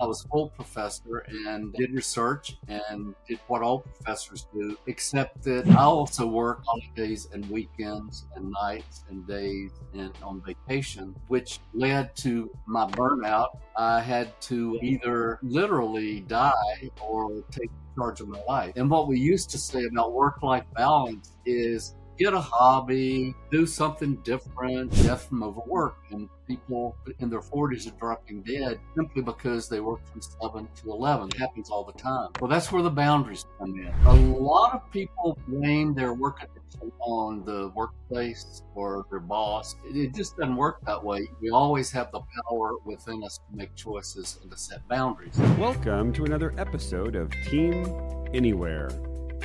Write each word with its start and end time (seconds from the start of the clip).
I 0.00 0.06
was 0.06 0.22
full 0.30 0.50
professor 0.50 1.24
and 1.46 1.72
did 1.74 1.92
research 1.92 2.56
and 2.68 3.14
did 3.28 3.40
what 3.48 3.62
all 3.62 3.80
professors 3.80 4.46
do, 4.54 4.76
except 4.86 5.42
that 5.44 5.68
I 5.70 5.82
also 5.82 6.26
work 6.26 6.62
holidays 6.64 7.28
and 7.32 7.48
weekends 7.50 8.26
and 8.36 8.52
nights 8.62 9.04
and 9.10 9.26
days 9.26 9.72
and 9.94 10.12
on 10.22 10.42
vacation, 10.42 11.16
which 11.28 11.58
led 11.74 12.14
to 12.16 12.50
my 12.66 12.86
burnout. 12.86 13.58
I 13.76 14.00
had 14.00 14.40
to 14.42 14.78
either 14.82 15.38
literally 15.42 16.20
die 16.20 16.90
or 17.00 17.42
take 17.50 17.70
charge 17.96 18.20
of 18.20 18.28
my 18.28 18.40
life. 18.46 18.72
And 18.76 18.88
what 18.88 19.08
we 19.08 19.18
used 19.18 19.50
to 19.50 19.58
say 19.58 19.84
about 19.84 20.12
work 20.12 20.42
life 20.42 20.64
balance 20.76 21.32
is 21.44 21.94
get 22.18 22.34
a 22.34 22.40
hobby, 22.40 23.32
do 23.50 23.64
something 23.64 24.16
different, 24.16 24.90
death 25.04 25.28
from 25.28 25.44
overwork. 25.44 25.96
And 26.10 26.28
people 26.48 26.96
in 27.20 27.30
their 27.30 27.40
40s 27.40 27.86
are 27.86 27.96
dropping 27.98 28.42
dead 28.42 28.80
simply 28.96 29.22
because 29.22 29.68
they 29.68 29.78
work 29.78 30.00
from 30.10 30.20
7 30.20 30.68
to 30.82 30.90
11. 30.90 31.28
It 31.28 31.38
happens 31.38 31.70
all 31.70 31.84
the 31.84 31.92
time. 31.92 32.30
Well, 32.40 32.50
that's 32.50 32.72
where 32.72 32.82
the 32.82 32.90
boundaries 32.90 33.46
come 33.58 33.78
in. 33.78 33.94
A 34.06 34.14
lot 34.14 34.74
of 34.74 34.90
people 34.90 35.38
blame 35.46 35.94
their 35.94 36.12
work 36.12 36.42
addiction 36.42 36.90
on 37.00 37.44
the 37.44 37.70
workplace 37.76 38.62
or 38.74 39.06
their 39.10 39.20
boss. 39.20 39.76
It 39.84 40.12
just 40.12 40.36
doesn't 40.36 40.56
work 40.56 40.80
that 40.86 41.02
way. 41.02 41.28
We 41.40 41.50
always 41.50 41.92
have 41.92 42.10
the 42.10 42.20
power 42.48 42.72
within 42.84 43.22
us 43.22 43.38
to 43.38 43.56
make 43.56 43.76
choices 43.76 44.40
and 44.42 44.50
to 44.50 44.58
set 44.58 44.86
boundaries. 44.88 45.38
Welcome 45.56 46.12
to 46.14 46.24
another 46.24 46.52
episode 46.58 47.14
of 47.14 47.30
Team 47.44 47.86
Anywhere, 48.34 48.88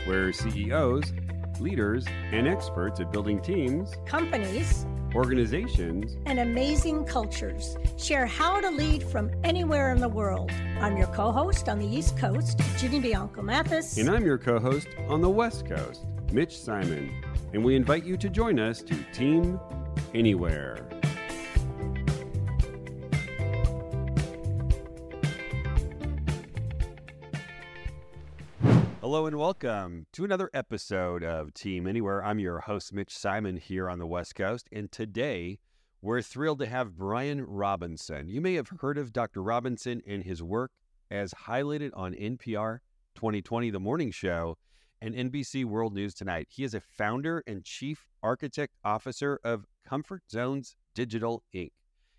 where 0.06 0.34
CEOs 0.34 1.14
leaders, 1.60 2.06
and 2.32 2.48
experts 2.48 3.00
at 3.00 3.12
building 3.12 3.42
teams, 3.42 3.94
companies, 4.06 4.86
organizations, 5.16 6.18
and 6.26 6.40
amazing 6.40 7.06
cultures 7.06 7.78
share 7.98 8.26
how 8.26 8.60
to 8.60 8.70
lead 8.70 9.04
from 9.04 9.32
anywhere 9.44 9.92
in 9.92 10.00
the 10.00 10.10
world. 10.10 10.52
I'm 10.80 10.98
your 10.98 11.08
co 11.08 11.32
host 11.32 11.70
on 11.70 11.80
the 11.80 11.88
East 11.88 12.18
Coast, 12.18 12.60
Ginny 12.78 13.00
Bianco 13.00 13.42
Mathis. 13.42 13.98
And 13.98 14.10
I'm 14.10 14.26
your 14.26 14.38
co 14.38 14.60
host 14.60 14.88
on 15.08 15.22
the 15.22 15.30
West 15.30 15.66
Coast, 15.66 16.06
Mitch 16.32 16.58
Simon. 16.58 17.14
And 17.54 17.64
we 17.64 17.76
invite 17.76 18.04
you 18.04 18.18
to 18.18 18.30
join 18.30 18.60
us 18.60 18.82
to 18.84 18.96
Team 19.14 19.60
Anywhere. 20.14 20.93
Hello 29.14 29.28
and 29.28 29.38
welcome 29.38 30.08
to 30.12 30.26
another 30.26 30.50
episode 30.56 31.24
of 31.24 31.54
Team 31.54 31.86
Anywhere. 31.86 32.26
I'm 32.26 32.40
your 32.40 32.62
host, 32.62 32.92
Mitch 32.92 33.16
Simon, 33.16 33.58
here 33.58 33.88
on 33.88 34.00
the 34.00 34.08
West 34.08 34.34
Coast. 34.34 34.68
And 34.72 34.92
today 34.92 35.60
we're 36.02 36.24
thrilled 36.24 36.58
to 36.62 36.66
have 36.66 36.98
Bryan 36.98 37.46
Robinson. 37.46 38.28
You 38.28 38.42
may 38.42 38.56
have 38.56 38.70
heard 38.82 38.98
of 38.98 39.14
Dr. 39.14 39.44
Robinson 39.44 40.02
and 40.08 40.24
his 40.24 40.42
work 40.42 40.72
as 41.12 41.32
highlighted 41.46 41.92
on 41.94 42.16
NPR 42.16 42.80
2020, 43.14 43.70
The 43.70 43.80
Morning 43.80 44.10
Show, 44.10 44.58
and 45.00 45.14
NBC 45.14 45.64
World 45.64 45.94
News 45.94 46.16
Tonight. 46.16 46.48
He 46.50 46.64
is 46.64 46.74
a 46.74 46.82
founder 46.82 47.44
and 47.46 47.64
chief 47.64 48.08
architect 48.24 48.74
officer 48.84 49.40
of 49.44 49.68
Comfort 49.88 50.24
Zones 50.32 50.76
Digital 50.96 51.44
Inc. 51.54 51.70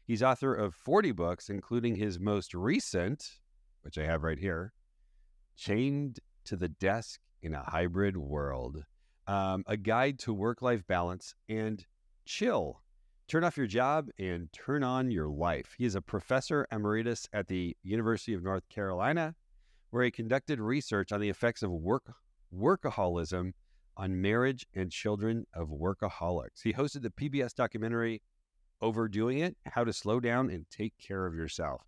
He's 0.05 0.23
author 0.23 0.55
of 0.55 0.77
40 0.77 1.11
books, 1.11 1.51
including 1.51 1.97
his 1.97 2.21
most 2.21 2.55
recent, 2.55 3.41
which 3.83 3.99
I 3.99 4.05
have 4.05 4.23
right 4.23 4.39
here, 4.39 4.73
Chained 5.57 6.21
to 6.45 6.57
the 6.57 6.69
desk 6.69 7.21
in 7.43 7.55
a 7.55 7.63
hybrid 7.63 8.17
world, 8.17 8.85
um, 9.27 9.65
a 9.67 9.77
guide 9.77 10.19
to 10.21 10.33
work 10.33 10.63
life 10.63 10.87
balance 10.87 11.35
and 11.49 11.85
chill. 12.25 12.81
Turn 13.27 13.45
off 13.45 13.57
your 13.57 13.67
job 13.67 14.09
and 14.19 14.53
turn 14.53 14.83
on 14.83 15.11
your 15.11 15.29
life. 15.29 15.75
He 15.79 15.85
is 15.85 15.95
a 15.95 16.03
professor 16.03 16.67
emeritus 16.71 17.27
at 17.33 17.49
the 17.49 17.77
University 17.83 18.35
of 18.35 18.43
North 18.43 18.69
Carolina, 18.69 19.35
where 19.91 20.05
he 20.05 20.11
conducted 20.11 20.61
research 20.61 21.13
on 21.13 21.21
the 21.21 21.31
effects 21.31 21.63
of 21.63 21.71
work 21.71 22.13
workaholism 22.55 23.53
on 23.97 24.21
marriage 24.21 24.67
and 24.75 24.91
children 24.91 25.47
of 25.55 25.69
workaholics. 25.69 26.63
He 26.63 26.73
hosted 26.73 27.03
the 27.03 27.11
PBS 27.11 27.55
documentary 27.55 28.23
Overdoing 28.81 29.39
It 29.39 29.57
How 29.67 29.85
to 29.85 29.93
Slow 29.93 30.21
Down 30.21 30.51
and 30.51 30.69
Take 30.71 30.95
Care 30.99 31.27
of 31.27 31.35
Yourself. 31.35 31.83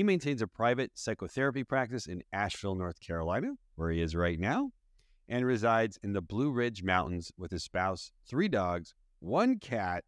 He 0.00 0.04
maintains 0.04 0.40
a 0.40 0.46
private 0.46 0.92
psychotherapy 0.94 1.62
practice 1.62 2.06
in 2.06 2.22
Asheville, 2.32 2.74
North 2.74 2.98
Carolina, 3.00 3.48
where 3.74 3.90
he 3.90 4.00
is 4.00 4.16
right 4.16 4.40
now, 4.40 4.70
and 5.28 5.44
resides 5.44 5.98
in 6.02 6.14
the 6.14 6.22
Blue 6.22 6.50
Ridge 6.50 6.82
Mountains 6.82 7.30
with 7.36 7.50
his 7.50 7.64
spouse, 7.64 8.10
three 8.26 8.48
dogs, 8.48 8.94
one 9.18 9.58
cat, 9.58 10.04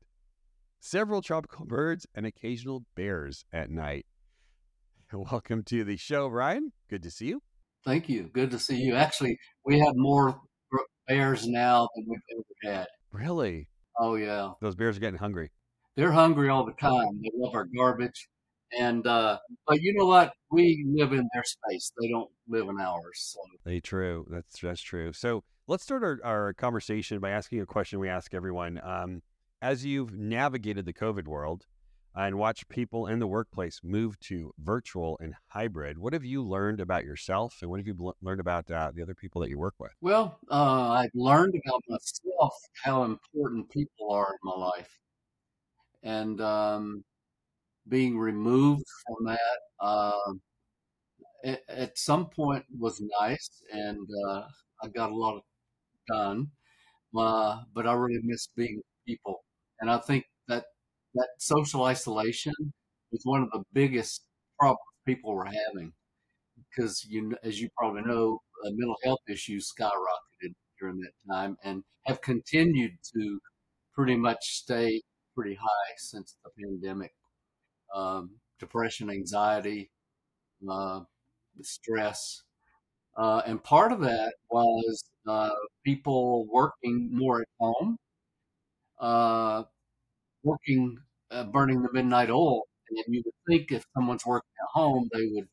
several 0.81 1.20
tropical 1.20 1.66
birds, 1.69 2.06
and 2.14 2.25
occasional 2.25 2.84
bears 2.97 3.44
at 3.52 3.69
night. 3.69 4.06
Welcome 5.12 5.62
to 5.64 5.84
the 5.84 5.98
show, 5.98 6.31
Bryan. 6.31 6.72
Good 6.88 7.02
to 7.02 7.10
see 7.10 7.26
you. 7.26 7.42
Thank 7.84 8.08
you. 8.08 8.31
Good 8.32 8.50
to 8.52 8.58
see 8.58 8.76
you. 8.76 8.94
Actually, 8.94 9.36
we 9.66 9.78
have 9.78 9.92
more 9.94 10.41
bears 11.06 11.47
now 11.47 11.86
than 11.94 12.06
we've 12.08 12.19
ever 12.64 12.76
had. 12.78 12.86
Really? 13.12 13.69
Oh, 14.00 14.14
yeah. 14.14 14.52
Those 14.62 14.75
bears 14.75 14.97
are 14.97 15.00
getting 15.00 15.19
hungry. 15.19 15.50
They're 15.97 16.12
hungry 16.12 16.48
all 16.48 16.64
the 16.64 16.72
time. 16.81 17.20
They 17.22 17.31
love 17.36 17.54
our 17.54 17.66
garbage. 17.76 18.31
And 18.78 19.06
uh, 19.06 19.38
but 19.66 19.81
you 19.81 19.94
know 19.94 20.06
what? 20.06 20.33
We 20.50 20.84
live 20.88 21.12
in 21.12 21.28
their 21.34 21.44
space. 21.44 21.93
They 22.00 22.09
don't 22.09 22.31
live 22.49 22.69
in 22.69 22.81
ours. 22.81 23.34
So. 23.34 23.41
They 23.65 23.81
true. 23.81 24.27
That's 24.31 24.60
that's 24.60 24.81
true. 24.81 25.12
So 25.12 25.44
let's 25.66 25.83
start 25.83 26.03
our, 26.03 26.19
our 26.25 26.53
conversation 26.55 27.21
by 27.21 27.31
asking 27.31 27.61
a 27.61 27.66
question 27.66 27.99
we 27.99 28.09
ask 28.09 28.34
everyone. 28.34 28.81
Um, 28.82 29.22
as 29.61 29.84
you've 29.84 30.12
navigated 30.12 30.87
the 30.87 30.93
COVID 30.93 31.28
world 31.28 31.66
and 32.15 32.37
watched 32.37 32.69
people 32.69 33.06
in 33.06 33.21
the 33.21 33.27
workplace 33.27 33.81
move 33.82 34.19
to 34.21 34.53
virtual 34.59 35.16
and 35.21 35.34
hybrid, 35.49 35.99
what 35.99 36.12
have 36.12 36.25
you 36.25 36.43
learned 36.43 36.81
about 36.81 37.05
yourself, 37.05 37.59
and 37.62 37.71
what 37.71 37.78
have 37.78 37.87
you 37.87 37.94
bl- 37.94 38.11
learned 38.21 38.41
about 38.41 38.71
uh, 38.71 38.91
the 38.94 39.03
other 39.03 39.15
people 39.15 39.41
that 39.41 39.50
you 39.50 39.59
work 39.59 39.75
with? 39.78 39.93
Well, 40.00 40.38
uh, 40.50 40.91
I've 40.91 41.15
learned 41.15 41.55
about 41.66 41.82
myself 41.88 42.55
how 42.82 43.05
important 43.05 43.71
people 43.71 44.11
are 44.11 44.28
in 44.32 44.38
my 44.43 44.56
life, 44.66 44.99
and 46.03 46.41
um, 46.41 47.05
being 47.88 48.19
removed 48.19 48.84
from 49.06 49.26
that 49.26 49.60
uh, 49.81 50.32
at, 51.44 51.98
some 51.98 52.26
point 52.26 52.65
was 52.78 53.03
nice, 53.20 53.62
and 53.72 54.06
uh, 54.28 54.43
I 54.82 54.88
got 54.88 55.10
a 55.10 55.15
lot 55.15 55.43
done. 56.09 56.48
Uh, 57.16 57.62
but 57.75 57.87
I 57.87 57.93
really 57.94 58.20
miss 58.25 58.48
being 58.56 58.76
with 58.76 58.87
people, 59.06 59.44
and 59.81 59.91
I 59.91 59.98
think 59.98 60.25
that 60.48 60.65
that 61.15 61.28
social 61.38 61.84
isolation 61.84 62.54
is 63.12 63.20
one 63.25 63.43
of 63.43 63.50
the 63.50 63.62
biggest 63.72 64.25
problems 64.59 64.78
people 65.06 65.34
were 65.34 65.47
having 65.47 65.93
because 66.70 67.04
you, 67.04 67.37
as 67.43 67.60
you 67.60 67.69
probably 67.76 68.03
know, 68.03 68.38
uh, 68.64 68.70
mental 68.72 68.97
health 69.04 69.20
issues 69.28 69.72
skyrocketed 69.78 70.54
during 70.81 70.99
that 71.00 71.12
time 71.31 71.56
and 71.64 71.82
have 72.06 72.20
continued 72.22 72.93
to 73.14 73.41
pretty 73.94 74.16
much 74.16 74.38
stay 74.43 75.03
pretty 75.34 75.54
high 75.54 75.93
since 75.99 76.37
the 76.44 76.50
pandemic 76.62 77.12
um, 77.94 78.30
depression, 78.58 79.10
anxiety, 79.10 79.91
uh, 80.70 81.00
stress. 81.62 82.42
Uh, 83.16 83.42
and 83.47 83.62
part 83.64 83.92
of 83.92 84.00
that 84.00 84.34
was 84.50 85.04
uh, 85.28 85.50
people 85.84 86.47
working 86.52 87.10
more 87.12 87.42
at 87.42 87.48
home, 87.60 87.98
uh, 89.00 89.64
working, 90.42 90.98
uh, 91.31 91.44
burning 91.44 91.82
the 91.82 91.92
midnight 91.92 92.31
oil. 92.31 92.62
And 92.91 93.14
you 93.14 93.22
would 93.25 93.34
think 93.48 93.72
if 93.72 93.84
someone's 93.97 94.26
working 94.26 94.50
at 94.62 94.69
home, 94.72 95.08
they 95.12 95.26
would 95.32 95.48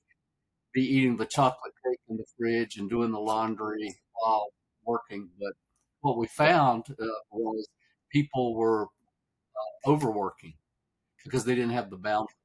be 0.73 0.83
eating 0.83 1.17
the 1.17 1.25
chocolate 1.27 1.73
cake 1.85 1.99
in 2.09 2.17
the 2.17 2.25
fridge 2.37 2.77
and 2.77 2.89
doing 2.89 3.11
the 3.11 3.19
laundry 3.19 3.95
while 4.13 4.49
working. 4.85 5.29
But 5.39 5.53
what 6.01 6.17
we 6.17 6.27
found 6.27 6.85
uh, 6.91 7.05
was 7.31 7.67
people 8.11 8.55
were 8.55 8.87
overworking 9.85 10.53
because 11.23 11.45
they 11.45 11.55
didn't 11.55 11.71
have 11.71 11.89
the 11.89 11.97
boundaries. 11.97 12.35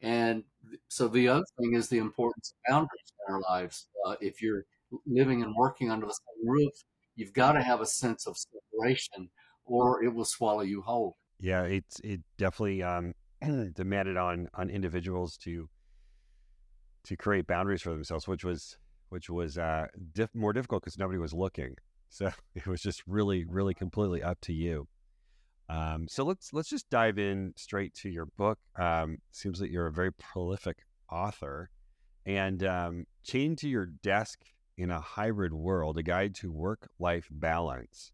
And 0.00 0.44
so 0.88 1.08
the 1.08 1.28
other 1.28 1.44
thing 1.58 1.74
is 1.74 1.88
the 1.88 1.98
importance 1.98 2.52
of 2.52 2.72
boundaries 2.72 3.12
in 3.26 3.34
our 3.34 3.40
lives. 3.42 3.88
Uh, 4.06 4.14
if 4.20 4.40
you're 4.40 4.64
living 5.06 5.42
and 5.42 5.54
working 5.54 5.90
under 5.90 6.06
the 6.06 6.12
same 6.12 6.48
roof, 6.48 6.72
you've 7.16 7.32
got 7.32 7.52
to 7.52 7.62
have 7.62 7.80
a 7.80 7.86
sense 7.86 8.26
of 8.26 8.36
separation, 8.36 9.28
or 9.64 10.02
it 10.04 10.14
will 10.14 10.24
swallow 10.24 10.60
you 10.60 10.82
whole. 10.82 11.16
Yeah, 11.40 11.62
it's 11.62 12.00
it 12.00 12.20
definitely 12.36 12.82
um, 12.82 13.14
demanded 13.74 14.16
on 14.16 14.48
on 14.54 14.70
individuals 14.70 15.36
to 15.38 15.68
to 17.04 17.16
create 17.16 17.46
boundaries 17.46 17.82
for 17.82 17.90
themselves, 17.90 18.28
which 18.28 18.44
was 18.44 18.78
which 19.08 19.30
was 19.30 19.58
uh, 19.58 19.86
diff- 20.12 20.34
more 20.34 20.52
difficult 20.52 20.82
because 20.82 20.98
nobody 20.98 21.18
was 21.18 21.32
looking. 21.32 21.74
So 22.08 22.30
it 22.54 22.66
was 22.66 22.82
just 22.82 23.02
really, 23.06 23.44
really 23.44 23.74
completely 23.74 24.22
up 24.22 24.40
to 24.42 24.52
you. 24.52 24.86
Um, 25.68 26.06
so 26.08 26.24
let's 26.24 26.52
let's 26.52 26.70
just 26.70 26.88
dive 26.88 27.18
in 27.18 27.52
straight 27.56 27.94
to 27.96 28.08
your 28.08 28.26
book. 28.26 28.58
Um, 28.78 29.18
seems 29.32 29.58
that 29.58 29.70
you're 29.70 29.86
a 29.86 29.92
very 29.92 30.12
prolific 30.12 30.78
author, 31.10 31.70
and 32.24 32.64
um, 32.64 33.04
chain 33.22 33.54
to 33.56 33.68
your 33.68 33.86
desk 33.86 34.40
in 34.78 34.90
a 34.90 35.00
hybrid 35.00 35.52
world: 35.52 35.98
a 35.98 36.02
guide 36.02 36.34
to 36.36 36.50
work-life 36.50 37.28
balance. 37.30 38.12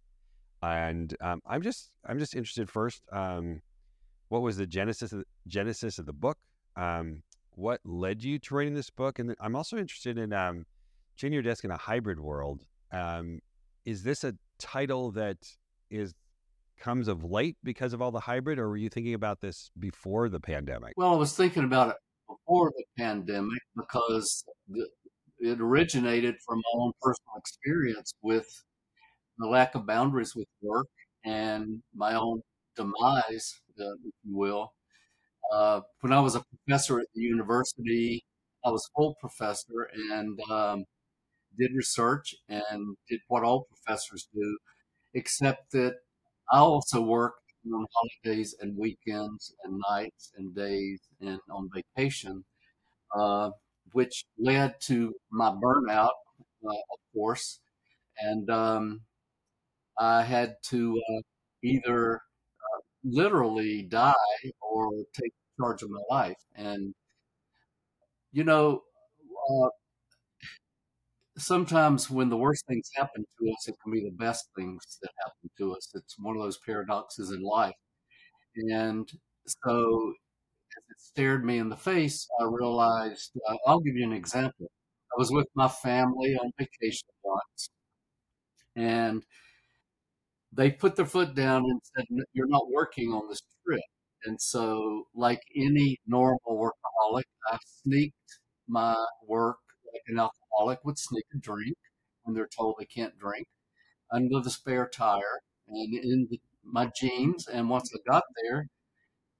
And 0.62 1.14
um, 1.20 1.42
I'm 1.46 1.62
just 1.62 1.90
I'm 2.04 2.18
just 2.18 2.34
interested 2.34 2.68
first. 2.68 3.02
Um, 3.12 3.60
what 4.28 4.42
was 4.42 4.56
the 4.56 4.66
genesis 4.66 5.12
of, 5.12 5.22
genesis 5.46 5.98
of 5.98 6.06
the 6.06 6.12
book? 6.12 6.38
Um, 6.76 7.22
what 7.50 7.80
led 7.84 8.24
you 8.24 8.40
to 8.40 8.54
writing 8.54 8.74
this 8.74 8.90
book? 8.90 9.20
And 9.20 9.36
I'm 9.38 9.54
also 9.54 9.76
interested 9.76 10.18
in 10.18 10.32
um, 10.32 10.66
Chain 11.16 11.32
Your 11.32 11.42
Desk 11.42 11.62
in 11.64 11.70
a 11.70 11.76
Hybrid 11.76 12.18
World. 12.18 12.62
Is 13.84 14.02
this 14.02 14.24
a 14.24 14.34
title 14.58 15.12
that 15.12 15.36
is 15.90 16.14
comes 16.78 17.08
of 17.08 17.24
late 17.24 17.56
because 17.62 17.92
of 17.92 18.02
all 18.02 18.10
the 18.10 18.20
hybrid, 18.20 18.58
or 18.58 18.68
were 18.68 18.76
you 18.76 18.88
thinking 18.88 19.14
about 19.14 19.40
this 19.40 19.70
before 19.78 20.28
the 20.28 20.40
pandemic? 20.40 20.94
Well, 20.96 21.12
I 21.12 21.16
was 21.16 21.36
thinking 21.36 21.64
about 21.64 21.90
it 21.90 21.96
before 22.28 22.72
the 22.76 22.84
pandemic 22.98 23.60
because 23.76 24.44
the, 24.68 24.86
it 25.38 25.60
originated 25.60 26.36
from 26.46 26.58
my 26.58 26.80
own 26.80 26.92
personal 27.00 27.36
experience 27.36 28.12
with 28.22 28.46
the 29.38 29.46
lack 29.46 29.74
of 29.74 29.86
boundaries 29.86 30.34
with 30.34 30.46
work 30.62 30.86
and 31.24 31.82
my 31.94 32.14
own 32.14 32.40
demise, 32.76 33.60
uh, 33.80 33.94
if 34.04 34.14
you 34.24 34.36
will. 34.36 34.72
Uh, 35.52 35.80
when 36.00 36.12
I 36.12 36.20
was 36.20 36.34
a 36.34 36.42
professor 36.66 37.00
at 37.00 37.06
the 37.14 37.22
university, 37.22 38.24
I 38.64 38.70
was 38.70 38.88
full 38.96 39.14
professor 39.20 39.88
and 40.10 40.38
um, 40.50 40.84
did 41.58 41.72
research 41.74 42.34
and 42.48 42.96
did 43.08 43.20
what 43.28 43.44
all 43.44 43.66
professors 43.68 44.28
do, 44.34 44.58
except 45.14 45.72
that 45.72 45.96
I 46.50 46.58
also 46.58 47.00
worked 47.02 47.41
on 47.73 47.87
holidays 47.94 48.55
and 48.61 48.76
weekends 48.76 49.55
and 49.64 49.81
nights 49.91 50.32
and 50.37 50.55
days 50.55 51.00
and 51.20 51.41
on 51.50 51.70
vacation, 51.75 52.44
uh, 53.17 53.50
which 53.93 54.25
led 54.38 54.81
to 54.82 55.14
my 55.31 55.50
burnout, 55.50 56.11
uh, 56.67 56.70
of 56.70 56.99
course. 57.14 57.61
And 58.20 58.50
um, 58.50 59.02
I 59.99 60.23
had 60.23 60.56
to 60.70 61.00
uh, 61.11 61.23
either 61.62 62.17
uh, 62.17 62.81
literally 63.05 63.82
die 63.82 64.14
or 64.61 64.91
take 65.14 65.32
charge 65.61 65.82
of 65.82 65.91
my 65.91 66.02
life. 66.11 66.38
And, 66.56 66.94
you 68.32 68.44
know, 68.44 68.82
uh, 69.50 69.69
sometimes 71.38 72.10
when 72.10 72.28
the 72.28 72.36
worst 72.36 72.64
things 72.66 72.90
happen 72.96 73.25
to 73.25 73.50
us, 73.52 73.69
it 73.69 73.76
can 73.82 73.92
be 73.92 74.02
the 74.04 74.10
best 74.16 74.48
things 74.56 74.98
that 75.02 75.10
happen 75.25 75.50
to 75.58 75.75
us. 75.75 75.90
It's 75.94 76.19
one 76.19 76.36
of 76.36 76.42
those 76.42 76.58
paradoxes 76.58 77.31
in 77.31 77.42
life. 77.42 77.75
And 78.56 79.08
so 79.46 80.12
as 80.76 80.84
it 80.90 81.00
stared 81.00 81.44
me 81.44 81.58
in 81.58 81.69
the 81.70 81.76
face, 81.76 82.28
I 82.40 82.44
realized 82.44 83.32
uh, 83.48 83.56
I'll 83.66 83.81
give 83.81 83.96
you 83.96 84.04
an 84.06 84.12
example. 84.12 84.69
I 85.14 85.16
was 85.19 85.31
with 85.32 85.48
my 85.54 85.69
family 85.69 86.36
on 86.36 86.52
vacation 86.58 87.08
once, 87.25 87.70
and 88.76 89.25
they 90.52 90.70
put 90.70 90.96
their 90.96 91.06
foot 91.06 91.34
down 91.34 91.62
and 91.64 91.81
said, 91.96 92.04
You're 92.32 92.48
not 92.48 92.70
working 92.70 93.10
on 93.12 93.28
this 93.28 93.42
trip. 93.66 93.81
And 94.25 94.40
so, 94.40 95.04
like 95.14 95.40
any 95.56 95.98
normal 96.06 96.38
workaholic, 96.48 97.25
I 97.50 97.58
sneaked 97.82 98.38
my 98.69 98.94
work 99.26 99.58
like 99.94 100.02
an 100.08 100.19
alcoholic 100.19 100.85
would 100.85 100.99
sneak 100.99 101.25
a 101.35 101.38
drink 101.38 101.76
when 102.25 102.35
they're 102.35 102.49
told 102.49 102.76
they 102.79 102.87
can't 102.87 103.19
drink 103.19 103.46
under 104.12 104.41
the 104.41 104.50
spare 104.50 104.88
tire 104.88 105.41
and 105.69 105.94
in 105.94 106.29
the, 106.31 106.41
my 106.64 106.91
jeans. 106.99 107.46
And 107.49 107.70
once 107.70 107.91
I 107.94 107.99
got 108.11 108.25
there, 108.43 108.69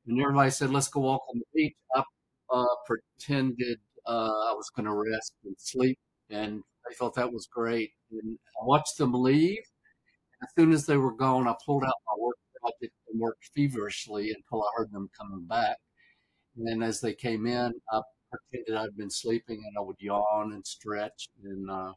and 0.07 0.21
everybody 0.21 0.51
said, 0.51 0.71
"Let's 0.71 0.89
go 0.89 1.01
walk 1.01 1.23
on 1.31 1.41
the 1.41 1.47
beach," 1.55 1.75
I 1.95 2.03
uh, 2.51 2.67
pretended 2.87 3.79
uh, 4.07 4.51
I 4.51 4.55
was 4.55 4.71
going 4.75 4.87
to 4.87 4.95
rest 4.95 5.35
and 5.45 5.57
sleep, 5.59 5.99
and 6.31 6.63
they 6.89 6.95
thought 6.95 7.15
that 7.15 7.33
was 7.33 7.47
great. 7.53 7.93
And 8.11 8.39
I 8.61 8.65
watched 8.65 8.99
them 8.99 9.15
leave. 9.15 9.63
As 10.43 10.49
soon 10.57 10.73
as 10.73 10.87
they 10.87 10.97
were 10.97 11.15
gone, 11.17 11.49
I 11.49 11.55
pulled 11.65 11.85
out 11.85 11.95
my 12.07 12.23
work 12.23 12.37
project 12.61 12.95
and 13.09 13.21
worked 13.21 13.51
feverishly 13.55 14.31
until 14.31 14.63
I 14.63 14.69
heard 14.77 14.93
them 14.93 15.09
coming 15.19 15.47
back. 15.47 15.79
And 16.57 16.67
then 16.67 16.83
as 16.83 17.01
they 17.01 17.15
came 17.15 17.47
in, 17.47 17.73
I 17.91 18.01
pretended 18.51 18.77
I'd 18.77 18.97
been 18.97 19.11
sleeping 19.11 19.63
and 19.67 19.77
I 19.79 19.83
would 19.83 19.97
yawn 20.01 20.53
and 20.53 20.67
stretch, 20.67 21.29
and 21.43 21.71
uh, 21.71 21.93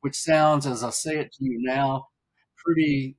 which 0.00 0.16
sounds, 0.16 0.66
as 0.66 0.82
I 0.84 0.90
say 0.90 1.18
it 1.18 1.32
to 1.32 1.44
you 1.44 1.58
now, 1.62 2.06
pretty 2.64 3.16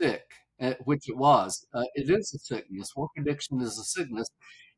sick, 0.00 0.24
eh, 0.60 0.74
which 0.84 1.08
it 1.08 1.16
was. 1.16 1.66
Uh, 1.74 1.84
it 1.94 2.10
is 2.10 2.32
a 2.34 2.38
sickness. 2.38 2.92
Work 2.96 3.10
addiction 3.18 3.60
is 3.60 3.78
a 3.78 3.84
sickness. 3.84 4.28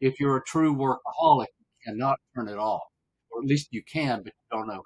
If 0.01 0.21
you're 0.21 0.37
a 0.37 0.45
true 0.45 0.75
workaholic, 0.75 1.47
you 1.59 1.67
cannot 1.87 2.19
turn 2.35 2.49
it 2.49 2.59
off, 2.59 2.83
or 3.31 3.43
at 3.43 3.49
least 3.49 3.69
you 3.73 3.83
can, 3.91 4.23
but 4.23 4.33
you 4.35 4.59
don't 4.59 4.69
know 4.69 4.83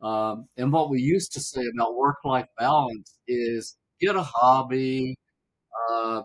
how. 0.00 0.08
Um, 0.08 0.48
and 0.56 0.72
what 0.72 0.90
we 0.90 1.00
used 1.00 1.32
to 1.32 1.40
say 1.40 1.62
about 1.74 1.96
work-life 1.96 2.48
balance 2.58 3.18
is 3.26 3.76
get 4.00 4.16
a 4.16 4.22
hobby, 4.22 5.16
uh, 5.90 6.22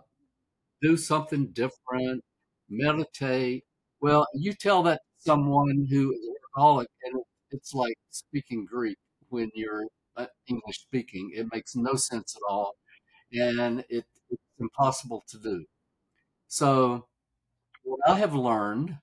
do 0.82 0.98
something 0.98 1.52
different, 1.54 2.24
meditate, 2.70 3.64
well, 4.02 4.28
you 4.34 4.54
tell 4.54 4.84
that 4.84 4.96
to 4.98 5.22
someone 5.32 5.88
who 5.90 6.14
is 6.14 6.20
a 6.28 6.60
workaholic, 6.60 6.88
and 7.04 7.22
it's 7.52 7.74
like 7.74 7.96
speaking 8.10 8.66
Greek 8.70 8.98
when 9.30 9.50
you're 9.54 9.86
uh, 10.18 10.28
English 10.48 10.80
speaking. 10.82 11.32
It 11.36 11.48
makes 11.54 11.76
no 11.76 11.96
sense 11.96 12.36
at 12.36 12.42
all, 12.52 12.74
and 13.34 13.82
it, 13.90 14.06
it's 14.30 14.44
impossible 14.60 15.24
to 15.30 15.40
do. 15.40 15.66
So, 16.48 17.08
what 17.84 18.00
I 18.08 18.16
have 18.18 18.36
learned 18.36 18.98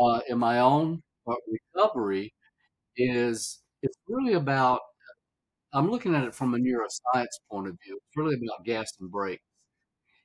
uh, 0.00 0.20
in 0.28 0.38
my 0.38 0.60
own 0.60 1.02
uh, 1.28 1.34
recovery 1.76 2.34
is 2.96 3.60
it's 3.82 3.98
really 4.08 4.34
about. 4.34 4.80
I'm 5.72 5.90
looking 5.90 6.14
at 6.14 6.24
it 6.24 6.34
from 6.34 6.54
a 6.54 6.58
neuroscience 6.58 7.38
point 7.50 7.68
of 7.68 7.76
view. 7.84 7.96
It's 7.96 8.16
really 8.16 8.34
about 8.36 8.64
gas 8.64 8.92
and 9.00 9.10
brakes. 9.10 9.42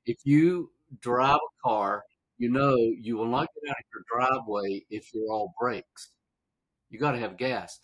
If 0.05 0.17
you 0.25 0.71
drive 1.01 1.37
a 1.37 1.67
car 1.69 2.03
you 2.37 2.49
know 2.49 2.75
you 2.75 3.17
will 3.17 3.27
not 3.27 3.49
get 3.55 3.69
out 3.71 3.77
of 3.77 3.85
your 3.93 4.03
driveway 4.13 4.85
if 4.89 5.13
you're 5.13 5.31
all 5.31 5.53
brakes. 5.59 6.11
You 6.89 6.99
got 6.99 7.11
to 7.11 7.19
have 7.19 7.37
gas. 7.37 7.79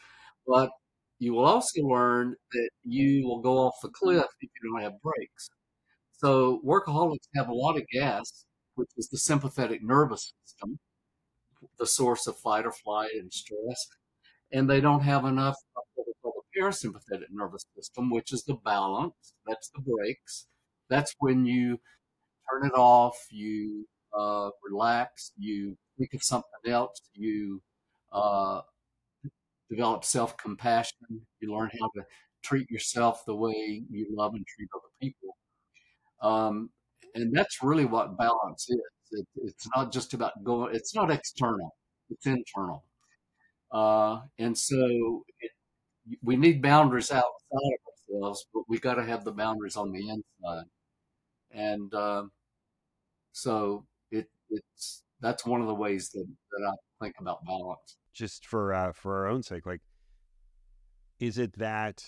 But 0.48 0.72
you 1.20 1.34
will 1.34 1.46
also 1.46 1.82
learn 1.84 2.36
that 2.52 2.70
you 2.84 3.28
will 3.28 3.42
go 3.42 3.58
off 3.60 3.76
the 3.82 3.90
cliff 3.90 4.26
if 4.42 4.50
you 4.62 4.72
don't 4.72 4.82
have 4.84 5.02
brakes. 5.02 5.50
So 6.14 6.62
workaholics 6.66 7.28
have 7.36 7.50
a 7.50 7.54
lot 7.54 7.78
of 7.78 7.84
gas, 7.92 8.46
which 8.76 8.90
is 8.98 9.10
the 9.10 9.18
sympathetic 9.18 9.82
nervous 9.84 10.34
system, 10.46 10.80
the 11.80 11.86
source 11.88 12.28
of 12.28 12.38
fight 12.38 12.66
or 12.66 12.72
flight 12.72 13.12
and 13.14 13.32
stress. 13.32 13.88
And 14.52 14.70
they 14.70 14.82
don't 14.82 15.02
have 15.02 15.26
enough 15.26 15.56
of 15.78 15.84
what 15.96 16.08
we 16.08 16.14
call 16.22 16.34
the 16.36 16.62
parasympathetic 16.62 17.28
nervous 17.32 17.66
system, 17.76 18.10
which 18.10 18.34
is 18.34 18.44
the 18.44 18.56
balance. 18.56 19.34
That's 19.48 19.70
the 19.70 19.82
brakes. 19.82 20.48
That's 20.90 21.14
when 21.20 21.46
you 21.46 21.80
turn 22.52 22.66
it 22.68 22.74
off, 22.76 23.18
you 23.32 23.88
uh, 24.18 24.50
relax, 24.70 25.32
you 25.38 25.78
think 25.98 26.14
of 26.14 26.24
something 26.24 26.72
else, 26.72 27.02
you 27.14 27.62
uh, 28.12 28.62
develop 29.70 30.04
self 30.04 30.36
compassion, 30.38 30.98
you 31.40 31.54
learn 31.56 31.70
how 31.80 31.90
to 31.96 32.04
treat 32.44 32.70
yourself 32.70 33.24
the 33.26 33.36
way 33.36 33.84
you 33.90 34.08
love 34.12 34.34
and 34.34 34.46
treat 34.48 34.70
other 34.76 34.90
people. 35.02 35.38
Um, 36.22 36.70
and 37.16 37.36
that's 37.36 37.64
really 37.64 37.86
what 37.86 38.18
balance 38.18 38.68
is. 38.70 38.80
It, 39.12 39.28
it's 39.38 39.68
not 39.76 39.92
just 39.92 40.14
about 40.14 40.44
going, 40.44 40.76
it's 40.76 40.96
not 40.96 41.12
external, 41.12 41.76
it's 42.10 42.26
internal. 42.26 42.84
Uh, 43.72 44.22
and 44.40 44.58
so 44.58 45.24
it, 45.42 45.52
we 46.24 46.38
need 46.38 46.62
boundaries 46.62 47.12
outside 47.12 47.26
of 47.54 48.16
ourselves, 48.20 48.46
but 48.54 48.64
we 48.70 48.80
got 48.80 48.96
to 48.96 49.06
have 49.06 49.24
the 49.26 49.32
boundaries 49.32 49.78
on 49.78 49.92
the 49.92 50.00
inside. 50.10 50.66
And 51.52 51.94
uh, 51.94 52.24
so 53.32 53.86
it's 54.52 55.04
that's 55.22 55.46
one 55.46 55.62
of 55.62 55.68
the 55.68 55.76
ways 55.76 56.10
that, 56.10 56.26
that 56.26 56.68
I 56.68 57.06
think 57.06 57.16
about 57.20 57.46
balance. 57.46 57.98
Just 58.14 58.46
for 58.46 58.74
uh, 58.74 58.92
for 58.94 59.18
our 59.18 59.28
own 59.28 59.44
sake, 59.44 59.66
like, 59.66 59.82
is 61.20 61.38
it 61.38 61.58
that? 61.58 62.04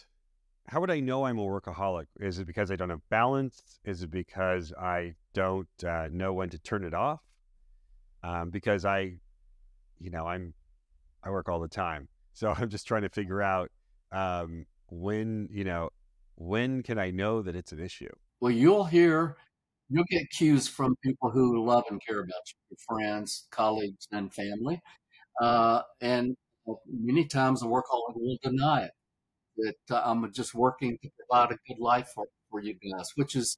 How 0.68 0.80
would 0.80 0.92
I 0.92 1.02
know 1.02 1.26
I'm 1.26 1.38
a 1.38 1.42
workaholic? 1.42 2.06
Is 2.20 2.40
it 2.40 2.48
because 2.48 2.72
I 2.72 2.78
don't 2.78 2.90
have 2.90 3.02
balance? 3.10 3.62
Is 3.84 4.02
it 4.02 4.12
because 4.12 4.72
I 4.80 5.16
don't 5.34 5.68
uh, 5.86 6.08
know 6.10 6.34
when 6.34 6.50
to 6.52 6.60
turn 6.60 6.86
it 6.86 6.94
off? 6.94 7.20
Um, 8.24 8.50
because 8.50 8.86
I, 8.86 9.16
you 10.00 10.10
know, 10.10 10.26
I'm 10.26 10.54
I 11.22 11.32
work 11.32 11.50
all 11.50 11.60
the 11.60 11.68
time, 11.68 12.08
so 12.34 12.54
I'm 12.58 12.70
just 12.70 12.88
trying 12.88 13.04
to 13.04 13.10
figure 13.10 13.42
out 13.42 13.72
um, 14.12 14.66
when 14.90 15.48
you 15.52 15.64
know 15.64 15.90
when 16.36 16.84
can 16.84 16.98
I 16.98 17.12
know 17.12 17.42
that 17.42 17.56
it's 17.56 17.72
an 17.72 17.80
issue. 17.80 18.10
Well, 18.42 18.52
you'll 18.52 18.86
hear 18.86 19.38
you'll 19.94 20.06
get 20.10 20.30
cues 20.32 20.68
from 20.68 20.96
people 21.04 21.30
who 21.30 21.64
love 21.64 21.84
and 21.90 22.02
care 22.06 22.20
about 22.20 22.30
you, 22.48 22.56
your 22.72 22.78
friends, 22.88 23.48
colleagues, 23.52 24.08
and 24.12 24.34
family. 24.34 24.82
Uh, 25.42 25.82
and 26.02 26.36
many 26.88 27.26
times 27.26 27.60
the 27.60 27.68
workaholic 27.68 28.16
will 28.16 28.38
deny 28.42 28.84
it 28.84 28.92
that 29.58 29.96
uh, 29.96 30.02
I'm 30.04 30.32
just 30.34 30.56
working 30.56 30.98
to 31.04 31.10
provide 31.18 31.52
a 31.52 31.58
good 31.68 31.80
life 31.80 32.10
for, 32.14 32.26
for 32.50 32.62
you 32.62 32.74
guys, 32.74 33.12
which 33.16 33.36
is 33.36 33.58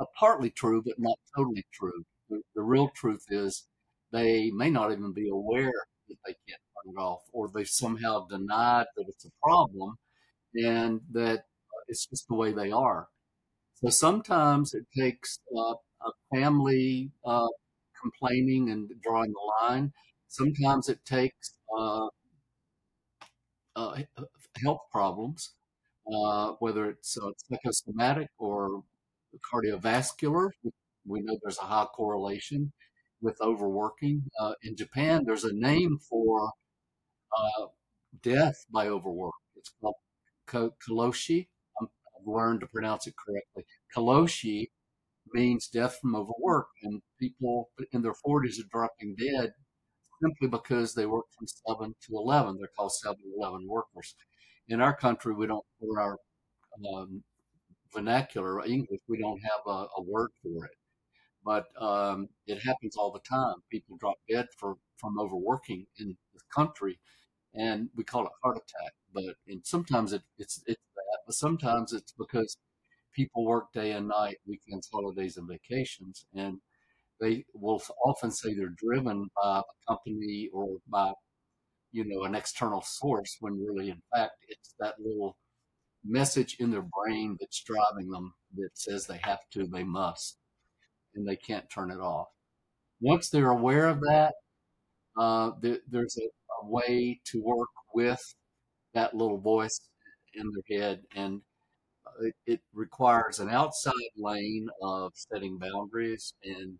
uh, 0.00 0.04
partly 0.18 0.50
true, 0.50 0.82
but 0.84 0.98
not 0.98 1.18
totally 1.36 1.64
true. 1.72 2.04
The, 2.28 2.40
the, 2.54 2.62
real 2.62 2.90
truth 2.94 3.24
is 3.28 3.66
they 4.12 4.50
may 4.50 4.70
not 4.70 4.90
even 4.92 5.12
be 5.12 5.28
aware 5.28 5.72
that 6.08 6.16
they 6.26 6.34
can't 6.48 6.60
turn 6.84 6.94
it 6.96 7.00
off, 7.00 7.20
or 7.32 7.48
they 7.48 7.64
somehow 7.64 8.26
denied 8.26 8.86
that 8.96 9.04
it's 9.08 9.24
a 9.24 9.30
problem 9.42 9.94
and 10.54 11.00
that 11.12 11.38
uh, 11.38 11.82
it's 11.88 12.06
just 12.06 12.26
the 12.28 12.34
way 12.34 12.52
they 12.52 12.72
are. 12.72 13.08
So 13.82 13.90
sometimes 13.90 14.72
it 14.74 14.86
takes 14.96 15.38
uh, 15.54 15.74
a 16.02 16.12
family 16.34 17.12
uh, 17.24 17.48
complaining 18.00 18.70
and 18.70 18.90
drawing 19.02 19.32
the 19.32 19.52
line. 19.68 19.92
Sometimes 20.28 20.88
it 20.88 21.04
takes 21.04 21.58
uh, 21.76 22.08
uh, 23.76 23.98
health 24.62 24.80
problems, 24.90 25.54
uh, 26.12 26.52
whether 26.58 26.90
it's 26.90 27.16
uh, 27.18 27.30
psychosomatic 27.48 28.28
or 28.38 28.82
cardiovascular. 29.52 30.50
We 31.06 31.20
know 31.22 31.38
there's 31.42 31.58
a 31.58 31.62
high 31.62 31.86
correlation 31.94 32.72
with 33.22 33.40
overworking. 33.40 34.24
Uh, 34.40 34.54
in 34.62 34.76
Japan, 34.76 35.24
there's 35.24 35.44
a 35.44 35.52
name 35.54 35.98
for 36.08 36.52
uh, 37.36 37.66
death 38.22 38.66
by 38.72 38.88
overwork. 38.88 39.34
It's 39.56 39.72
called 39.80 39.96
karoshi. 40.48 41.48
Learned 42.26 42.60
to 42.60 42.66
pronounce 42.66 43.06
it 43.06 43.14
correctly. 43.16 43.64
Karoshi 43.94 44.68
means 45.32 45.68
death 45.68 45.98
from 46.00 46.16
overwork, 46.16 46.68
and 46.82 47.02
people 47.18 47.70
in 47.92 48.02
their 48.02 48.14
40s 48.14 48.60
are 48.60 48.68
dropping 48.70 49.16
dead 49.16 49.52
simply 50.22 50.48
because 50.48 50.94
they 50.94 51.06
work 51.06 51.26
from 51.36 51.46
7 51.46 51.94
to 52.06 52.12
11. 52.12 52.56
They're 52.58 52.68
called 52.76 52.92
7 52.92 53.16
11 53.36 53.66
workers. 53.68 54.14
In 54.68 54.80
our 54.80 54.94
country, 54.94 55.34
we 55.34 55.46
don't, 55.46 55.64
for 55.80 56.00
our 56.00 56.18
um, 56.94 57.22
vernacular 57.92 58.64
English, 58.64 59.00
we 59.08 59.18
don't 59.18 59.40
have 59.42 59.60
a, 59.66 59.86
a 59.98 60.02
word 60.02 60.30
for 60.42 60.66
it. 60.66 60.72
But 61.44 61.66
um, 61.80 62.28
it 62.46 62.60
happens 62.62 62.96
all 62.96 63.12
the 63.12 63.20
time. 63.28 63.56
People 63.70 63.96
drop 63.98 64.16
dead 64.28 64.46
for, 64.58 64.76
from 64.98 65.18
overworking 65.18 65.86
in 65.98 66.16
this 66.34 66.42
country, 66.54 66.98
and 67.54 67.88
we 67.96 68.04
call 68.04 68.26
it 68.26 68.32
heart 68.42 68.58
attack. 68.58 68.92
But 69.14 69.36
and 69.48 69.62
sometimes 69.64 70.12
it, 70.12 70.22
it's 70.38 70.62
it's 70.66 70.82
but 71.30 71.36
sometimes 71.36 71.92
it's 71.92 72.12
because 72.18 72.56
people 73.14 73.44
work 73.44 73.66
day 73.72 73.92
and 73.92 74.08
night, 74.08 74.38
weekends, 74.48 74.88
holidays, 74.92 75.36
and 75.36 75.48
vacations, 75.48 76.26
and 76.34 76.58
they 77.20 77.44
will 77.54 77.80
often 78.04 78.32
say 78.32 78.52
they're 78.52 78.74
driven 78.76 79.28
by 79.40 79.60
a 79.60 79.92
company 79.92 80.50
or 80.52 80.78
by 80.88 81.12
you 81.92 82.04
know 82.04 82.24
an 82.24 82.34
external 82.34 82.82
source 82.82 83.36
when 83.38 83.64
really 83.64 83.90
in 83.90 84.02
fact 84.12 84.32
it's 84.48 84.74
that 84.80 84.94
little 84.98 85.36
message 86.04 86.56
in 86.58 86.72
their 86.72 86.84
brain 87.04 87.36
that's 87.38 87.62
driving 87.62 88.10
them 88.10 88.32
that 88.56 88.70
says 88.74 89.06
they 89.06 89.20
have 89.22 89.40
to 89.52 89.68
they 89.68 89.84
must 89.84 90.36
and 91.14 91.28
they 91.28 91.36
can't 91.36 91.70
turn 91.70 91.92
it 91.92 92.00
off. 92.00 92.26
Once 93.00 93.30
they're 93.30 93.50
aware 93.50 93.86
of 93.86 94.00
that 94.00 94.34
uh, 95.16 95.52
there, 95.62 95.78
there's 95.88 96.16
a, 96.18 96.26
a 96.64 96.68
way 96.68 97.20
to 97.26 97.40
work 97.40 97.68
with 97.94 98.20
that 98.94 99.14
little 99.14 99.38
voice 99.38 99.78
in 100.34 100.50
their 100.52 100.80
head 100.80 101.00
and 101.14 101.40
uh, 102.06 102.26
it, 102.26 102.34
it, 102.46 102.60
requires 102.72 103.40
an 103.40 103.48
outside 103.50 103.92
lane 104.16 104.68
of 104.82 105.12
setting 105.14 105.58
boundaries 105.58 106.34
and 106.44 106.78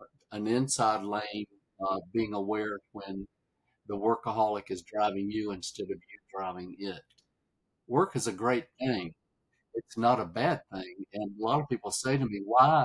uh, 0.00 0.04
an 0.32 0.46
inside 0.46 1.02
lane 1.04 1.46
uh, 1.86 1.98
being 2.12 2.34
aware 2.34 2.78
when 2.92 3.26
the 3.88 3.96
workaholic 3.96 4.70
is 4.70 4.82
driving 4.82 5.30
you 5.30 5.52
instead 5.52 5.84
of 5.84 5.90
you 5.90 6.18
driving 6.36 6.74
it. 6.78 7.02
Work 7.86 8.16
is 8.16 8.26
a 8.26 8.32
great 8.32 8.66
thing. 8.78 9.12
It's 9.74 9.98
not 9.98 10.20
a 10.20 10.24
bad 10.24 10.60
thing. 10.72 10.94
And 11.12 11.32
a 11.38 11.44
lot 11.44 11.60
of 11.60 11.68
people 11.68 11.90
say 11.90 12.16
to 12.16 12.24
me, 12.24 12.40
why? 12.44 12.84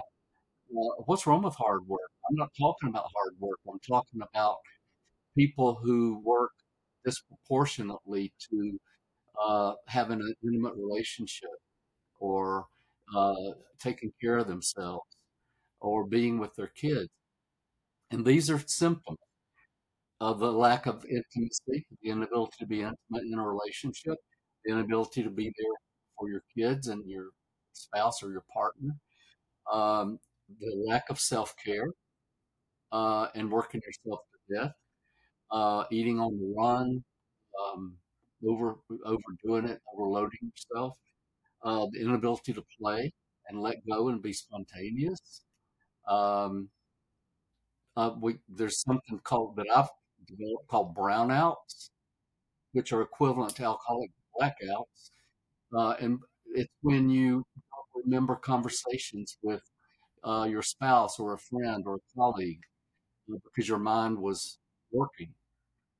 Well, 0.70 1.04
what's 1.06 1.25
wrong 1.25 1.44
with 1.44 1.56
hard 1.56 1.88
work? 1.88 2.12
I'm 2.30 2.36
not 2.36 2.50
talking 2.60 2.89
about 2.89 3.06
hard 3.16 3.34
work. 3.39 3.60
I'm 3.68 3.80
talking 3.88 4.22
about 4.34 4.58
people 5.38 5.80
who 5.82 6.22
work 6.25 6.51
disproportionately 7.06 8.34
to 8.51 8.80
uh, 9.43 9.74
having 9.88 10.19
an 10.19 10.34
intimate 10.43 10.74
relationship 10.75 11.50
or 12.19 12.65
uh, 13.15 13.36
taking 13.79 14.12
care 14.22 14.38
of 14.38 14.48
themselves 14.48 15.05
or 15.81 16.05
being 16.05 16.39
with 16.39 16.55
their 16.55 16.67
kids. 16.67 17.10
And 18.12 18.25
these 18.25 18.50
are 18.50 18.60
symptoms 18.67 19.17
of 20.22 20.39
the 20.39 20.51
lack 20.51 20.86
of 20.86 21.05
intimacy, 21.05 21.86
the 22.01 22.10
inability 22.10 22.58
to 22.60 22.65
be 22.65 22.79
intimate 22.81 23.24
in 23.31 23.39
a 23.39 23.48
relationship, 23.48 24.17
the 24.65 24.74
inability 24.74 25.24
to 25.24 25.29
be 25.29 25.46
there 25.46 25.77
for 26.17 26.29
your 26.29 26.43
kids 26.58 26.88
and 26.88 27.08
your 27.10 27.29
spouse 27.74 28.22
or 28.22 28.31
your 28.31 28.43
partner, 28.53 28.96
um, 29.72 30.19
the 30.60 30.86
lack 30.88 31.10
of 31.10 31.19
self 31.19 31.53
care, 31.63 31.88
uh, 32.91 33.27
and 33.36 33.51
working 33.51 33.81
yourself 33.86 34.22
to 34.31 34.55
death, 34.55 34.74
uh, 35.51 35.84
eating 35.91 36.19
on 36.19 36.38
the 36.38 36.53
run, 36.58 37.03
um, 37.63 37.93
over 38.48 38.77
overdoing 39.05 39.65
it, 39.65 39.81
overloading 39.93 40.51
yourself, 40.55 40.98
uh, 41.63 41.88
the 41.91 42.01
inability 42.01 42.53
to 42.53 42.63
play 42.81 43.12
and 43.48 43.62
let 43.62 43.86
go 43.88 44.10
and 44.10 44.22
be 44.22 44.34
spontaneous. 44.34 45.43
Um, 46.08 46.69
uh, 47.96 48.12
we, 48.22 48.38
there's 48.48 48.81
something 48.81 49.19
called 49.24 49.55
that 49.58 49.67
I've 49.75 49.89
developed 50.27 50.67
called 50.67 50.96
brownouts, 50.96 51.89
which 52.74 52.93
are 52.93 53.01
equivalent 53.01 53.55
to 53.58 53.63
alcoholic 53.65 54.12
blackouts, 54.39 55.12
uh, 55.77 55.96
and 56.00 56.19
it's 56.53 56.74
when 56.81 57.10
you 57.10 57.46
remember 57.96 58.36
conversations 58.36 59.38
with 59.41 59.62
uh, 60.24 60.48
your 60.50 60.62
spouse 60.62 61.19
or 61.19 61.34
a 61.34 61.39
friend 61.39 61.84
or 61.88 61.96
a 61.96 62.19
colleague 62.19 62.62
uh, 63.34 63.38
because 63.46 63.67
your 63.69 63.79
mind 63.79 64.17
was 64.17 64.60
working 64.91 65.34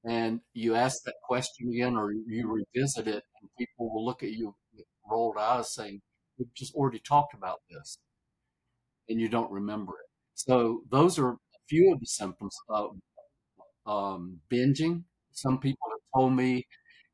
and 0.06 0.42
you 0.54 0.76
ask 0.76 1.04
that 1.06 1.16
question 1.28 1.70
again 1.74 1.96
or 1.96 2.12
you 2.14 2.48
revisit 2.48 3.08
it 3.08 3.24
and 3.42 3.50
people 3.58 3.94
will 3.94 4.06
look 4.06 4.24
at 4.24 4.32
you 4.32 4.56
with 4.76 4.86
rolled 5.10 5.38
eyes 5.38 5.74
saying, 5.74 6.02
We've 6.38 6.54
just 6.56 6.74
already 6.74 7.00
talked 7.00 7.34
about 7.34 7.60
this, 7.70 7.98
and 9.10 9.20
you 9.20 9.30
don't 9.30 9.52
remember 9.52 9.94
it. 9.94 10.10
So, 10.36 10.82
those 10.90 11.20
are 11.20 11.32
a 11.32 11.38
few 11.68 11.92
of 11.94 12.00
the 12.00 12.06
symptoms 12.06 12.56
of 12.70 12.92
um, 13.86 14.40
binging. 14.52 15.04
Some 15.32 15.60
people 15.60 15.88
have 15.92 16.22
told 16.22 16.36
me 16.36 16.66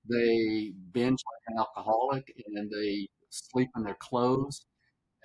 they 0.10 0.74
binge 0.94 1.20
like 1.25 1.44
an 1.50 1.58
alcoholic 1.60 2.25
and 2.56 2.72
they 2.72 3.08
sleep 3.30 3.70
in 3.77 3.84
their 3.84 3.98
clothes 4.00 4.65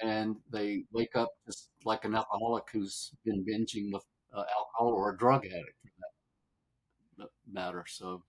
and 0.02 0.36
they 0.52 0.84
wake 0.92 1.16
up 1.16 1.30
just 1.46 1.70
like 1.84 2.04
an 2.04 2.14
alcoholic 2.14 2.64
who's 2.72 3.12
been 3.24 3.44
binging 3.44 3.90
with 3.92 4.04
uh, 4.34 4.40
alcohol 4.58 4.94
or 4.94 5.14
a 5.14 5.18
drug 5.18 5.44
addict 5.46 5.76
matter. 7.52 7.84
So, 7.86 8.22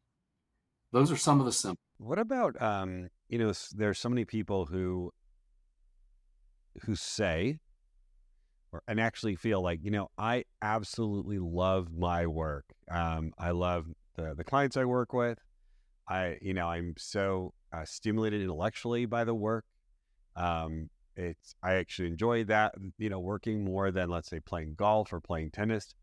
those 0.91 1.11
are 1.11 1.17
some 1.17 1.39
of 1.39 1.45
the 1.45 1.51
symptoms. 1.51 1.79
What 1.97 2.19
about 2.19 2.61
um, 2.61 3.09
you 3.29 3.37
know? 3.37 3.53
There's 3.75 3.99
so 3.99 4.09
many 4.09 4.25
people 4.25 4.65
who 4.65 5.11
who 6.83 6.95
say 6.95 7.59
or 8.71 8.83
and 8.87 8.99
actually 8.99 9.35
feel 9.35 9.61
like 9.61 9.79
you 9.83 9.91
know 9.91 10.09
I 10.17 10.45
absolutely 10.61 11.39
love 11.39 11.89
my 11.91 12.27
work. 12.27 12.65
Um, 12.89 13.33
I 13.37 13.51
love 13.51 13.87
the 14.15 14.33
the 14.35 14.43
clients 14.43 14.77
I 14.77 14.85
work 14.85 15.13
with. 15.13 15.39
I 16.07 16.37
you 16.41 16.53
know 16.53 16.67
I'm 16.67 16.93
so 16.97 17.53
uh, 17.73 17.85
stimulated 17.85 18.41
intellectually 18.41 19.05
by 19.05 19.23
the 19.23 19.35
work. 19.35 19.65
Um, 20.35 20.89
it's 21.15 21.55
I 21.61 21.73
actually 21.73 22.07
enjoy 22.07 22.45
that 22.45 22.75
you 22.97 23.09
know 23.09 23.19
working 23.19 23.63
more 23.63 23.91
than 23.91 24.09
let's 24.09 24.29
say 24.29 24.39
playing 24.39 24.75
golf 24.75 25.13
or 25.13 25.19
playing 25.19 25.51
tennis. 25.51 25.93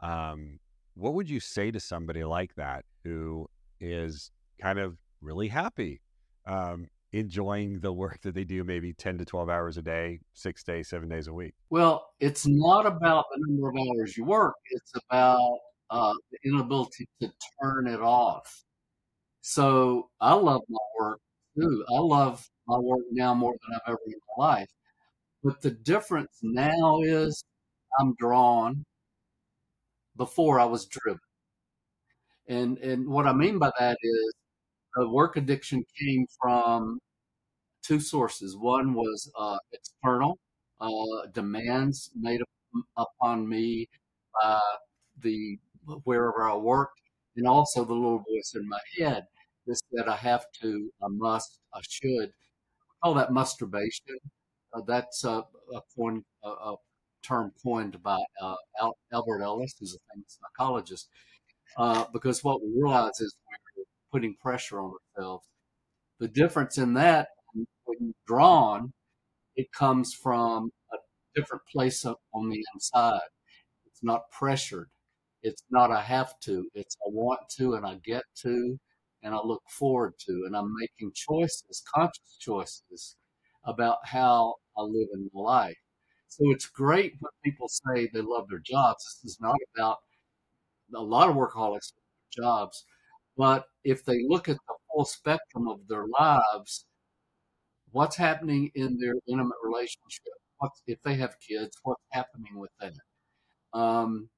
Um, 0.00 0.60
what 0.98 1.14
would 1.14 1.30
you 1.30 1.38
say 1.38 1.70
to 1.70 1.78
somebody 1.78 2.24
like 2.24 2.54
that 2.56 2.84
who 3.04 3.48
is 3.80 4.32
kind 4.60 4.78
of 4.78 4.98
really 5.20 5.48
happy, 5.48 6.00
um, 6.46 6.88
enjoying 7.12 7.78
the 7.80 7.92
work 7.92 8.20
that 8.22 8.34
they 8.34 8.44
do, 8.44 8.64
maybe 8.64 8.92
10 8.92 9.18
to 9.18 9.24
12 9.24 9.48
hours 9.48 9.78
a 9.78 9.82
day, 9.82 10.18
six 10.34 10.64
days, 10.64 10.88
seven 10.88 11.08
days 11.08 11.28
a 11.28 11.32
week? 11.32 11.54
Well, 11.70 12.04
it's 12.18 12.46
not 12.46 12.84
about 12.84 13.26
the 13.30 13.44
number 13.46 13.68
of 13.68 13.76
hours 13.76 14.16
you 14.16 14.24
work, 14.24 14.54
it's 14.72 14.92
about 15.08 15.58
uh, 15.90 16.12
the 16.32 16.50
inability 16.50 17.06
to 17.22 17.32
turn 17.62 17.86
it 17.86 18.00
off. 18.00 18.64
So 19.40 20.10
I 20.20 20.34
love 20.34 20.62
my 20.68 20.78
work 21.00 21.20
too. 21.56 21.84
I 21.88 22.00
love 22.00 22.44
my 22.66 22.78
work 22.78 23.04
now 23.12 23.34
more 23.34 23.52
than 23.52 23.76
I've 23.76 23.92
ever 23.92 23.98
in 24.06 24.14
my 24.36 24.46
life. 24.46 24.68
But 25.44 25.60
the 25.62 25.70
difference 25.70 26.40
now 26.42 27.00
is 27.02 27.44
I'm 28.00 28.14
drawn. 28.18 28.84
Before 30.18 30.60
I 30.60 30.66
was 30.66 30.86
driven. 30.86 31.20
And 32.48 32.78
and 32.78 33.08
what 33.08 33.26
I 33.26 33.32
mean 33.32 33.58
by 33.58 33.70
that 33.78 33.96
is 34.02 34.34
the 34.96 35.08
work 35.08 35.36
addiction 35.36 35.84
came 35.98 36.26
from 36.40 36.98
two 37.82 38.00
sources. 38.00 38.56
One 38.56 38.94
was 38.94 39.30
uh, 39.38 39.58
external 39.72 40.38
uh, 40.80 41.28
demands 41.32 42.10
made 42.16 42.40
upon 42.96 43.48
me 43.48 43.88
by 44.42 44.60
the 45.22 45.58
wherever 46.04 46.44
I 46.48 46.56
worked, 46.56 47.00
and 47.36 47.46
also 47.46 47.84
the 47.84 47.94
little 47.94 48.18
voice 48.18 48.54
in 48.54 48.68
my 48.68 48.80
head 48.98 49.26
that 49.66 49.76
said 49.94 50.08
I 50.08 50.16
have 50.16 50.46
to, 50.62 50.90
I 51.02 51.08
must, 51.10 51.60
I 51.74 51.80
should. 51.88 52.30
I 52.30 52.94
call 53.04 53.14
that 53.14 53.32
musturbation. 53.32 54.18
Uh, 54.74 54.82
that's 54.86 55.24
a, 55.24 55.44
a, 55.74 55.80
coin, 55.96 56.24
a, 56.44 56.48
a, 56.48 56.76
term 57.22 57.52
coined 57.62 58.02
by 58.02 58.18
uh, 58.42 58.54
Albert 59.12 59.42
Ellis, 59.42 59.74
who's 59.78 59.94
a 59.94 60.14
famous 60.14 60.38
psychologist. 60.40 61.08
Uh, 61.76 62.04
because 62.12 62.44
what 62.44 62.62
we 62.62 62.68
realize 62.74 63.20
is 63.20 63.36
we're 63.76 63.84
putting 64.12 64.34
pressure 64.36 64.80
on 64.80 64.92
ourselves. 65.16 65.46
The 66.20 66.28
difference 66.28 66.78
in 66.78 66.94
that, 66.94 67.28
when 67.84 68.14
drawn, 68.26 68.92
it 69.56 69.72
comes 69.72 70.14
from 70.14 70.70
a 70.92 70.96
different 71.34 71.62
place 71.72 72.04
on 72.04 72.50
the 72.50 72.64
inside. 72.74 73.20
It's 73.86 74.02
not 74.02 74.30
pressured. 74.32 74.88
It's 75.42 75.62
not 75.70 75.90
a 75.92 76.00
have 76.00 76.38
to. 76.42 76.68
It's 76.74 76.96
I 77.06 77.10
want 77.10 77.40
to 77.58 77.74
and 77.74 77.86
I 77.86 77.96
get 78.04 78.24
to 78.42 78.78
and 79.22 79.34
I 79.34 79.38
look 79.44 79.62
forward 79.68 80.14
to. 80.26 80.44
And 80.46 80.56
I'm 80.56 80.74
making 80.78 81.12
choices, 81.14 81.82
conscious 81.94 82.36
choices 82.40 83.16
about 83.64 83.98
how 84.04 84.54
I 84.76 84.82
live 84.82 85.08
in 85.14 85.30
my 85.34 85.40
life. 85.42 85.76
So 86.28 86.50
it's 86.50 86.66
great 86.66 87.14
when 87.20 87.32
people 87.44 87.68
say 87.68 88.08
they 88.08 88.20
love 88.20 88.48
their 88.48 88.60
jobs. 88.60 89.04
This 89.22 89.32
is 89.32 89.40
not 89.40 89.56
about 89.76 89.98
a 90.94 91.00
lot 91.02 91.30
of 91.30 91.36
workaholics 91.36 91.92
jobs, 92.32 92.84
but 93.36 93.66
if 93.84 94.04
they 94.04 94.22
look 94.28 94.48
at 94.48 94.58
the 94.68 94.74
full 94.92 95.04
spectrum 95.06 95.68
of 95.68 95.86
their 95.88 96.06
lives, 96.08 96.86
what's 97.92 98.16
happening 98.16 98.70
in 98.74 98.98
their 98.98 99.14
intimate 99.26 99.56
relationship? 99.62 100.32
What 100.58 100.72
if 100.86 101.00
they 101.02 101.14
have 101.16 101.36
kids? 101.46 101.76
What's 101.82 102.02
happening 102.12 102.58
with 102.58 102.70
that? 102.80 102.92
Um, 103.78 104.30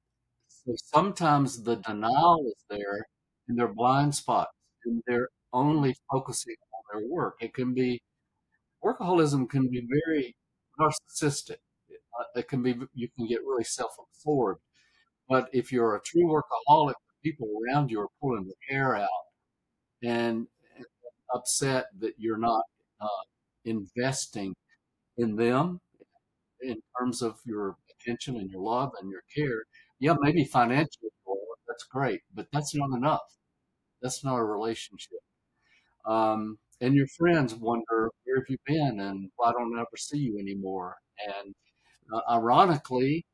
so 0.47 0.73
sometimes 0.77 1.63
the 1.63 1.77
denial 1.77 2.45
is 2.47 2.63
there 2.69 3.07
in 3.49 3.55
their 3.55 3.69
blind 3.69 4.15
spots, 4.15 4.51
and 4.85 5.01
they're 5.07 5.29
only 5.53 5.95
focusing 6.11 6.55
on 6.73 7.01
their 7.01 7.09
work. 7.09 7.35
It 7.41 7.53
can 7.53 7.73
be 7.73 8.01
workaholism 8.85 9.49
can 9.49 9.69
be 9.69 9.87
very 10.05 10.35
narcissistic. 10.79 11.57
It 12.35 12.47
can 12.47 12.63
be 12.63 12.75
you 12.93 13.09
can 13.15 13.27
get 13.27 13.41
really 13.45 13.63
self-absorbed. 13.63 14.61
But 15.29 15.49
if 15.53 15.71
you're 15.71 15.95
a 15.95 16.01
true 16.01 16.27
workaholic, 16.27 16.95
people 17.23 17.47
around 17.67 17.91
you 17.91 18.01
are 18.01 18.09
pulling 18.21 18.45
their 18.45 18.77
hair 18.77 18.95
out 18.95 19.09
and 20.03 20.47
upset 21.33 21.85
that 21.99 22.13
you're 22.17 22.37
not 22.37 22.63
uh, 23.01 23.07
investing 23.65 24.53
in 25.17 25.35
them 25.35 25.79
in 26.61 26.77
terms 26.99 27.21
of 27.21 27.37
your 27.45 27.75
attention 27.99 28.37
and 28.37 28.49
your 28.49 28.61
love 28.61 28.91
and 29.01 29.09
your 29.09 29.23
care. 29.35 29.63
Yeah, 29.99 30.15
maybe 30.21 30.45
financially, 30.45 31.09
that's 31.67 31.83
great, 31.85 32.21
but 32.33 32.47
that's 32.51 32.75
not 32.75 32.95
enough. 32.95 33.21
That's 34.01 34.23
not 34.23 34.37
a 34.37 34.43
relationship. 34.43 35.19
Um, 36.05 36.57
and 36.81 36.95
your 36.95 37.07
friends 37.07 37.55
wonder 37.55 38.09
where 38.25 38.37
have 38.37 38.49
you 38.49 38.57
been 38.65 38.99
and 38.99 39.29
why 39.37 39.51
don't 39.51 39.77
I 39.77 39.81
ever 39.81 39.97
see 39.97 40.17
you 40.17 40.39
anymore? 40.39 40.95
And 41.25 41.53
uh, 42.13 42.21
ironically, 42.29 43.25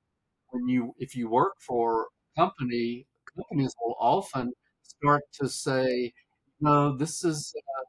when 0.50 0.68
you 0.68 0.96
if 1.00 1.16
you 1.16 1.30
work 1.30 1.54
for 1.62 2.08
a 2.38 2.42
company, 2.42 3.08
companies 3.38 3.76
will 3.82 3.96
often 4.00 4.54
start 4.84 5.24
to 5.42 5.50
say, 5.50 6.14
no, 6.62 6.96
this 6.98 7.24
is 7.26 7.54
uh, 7.80 7.84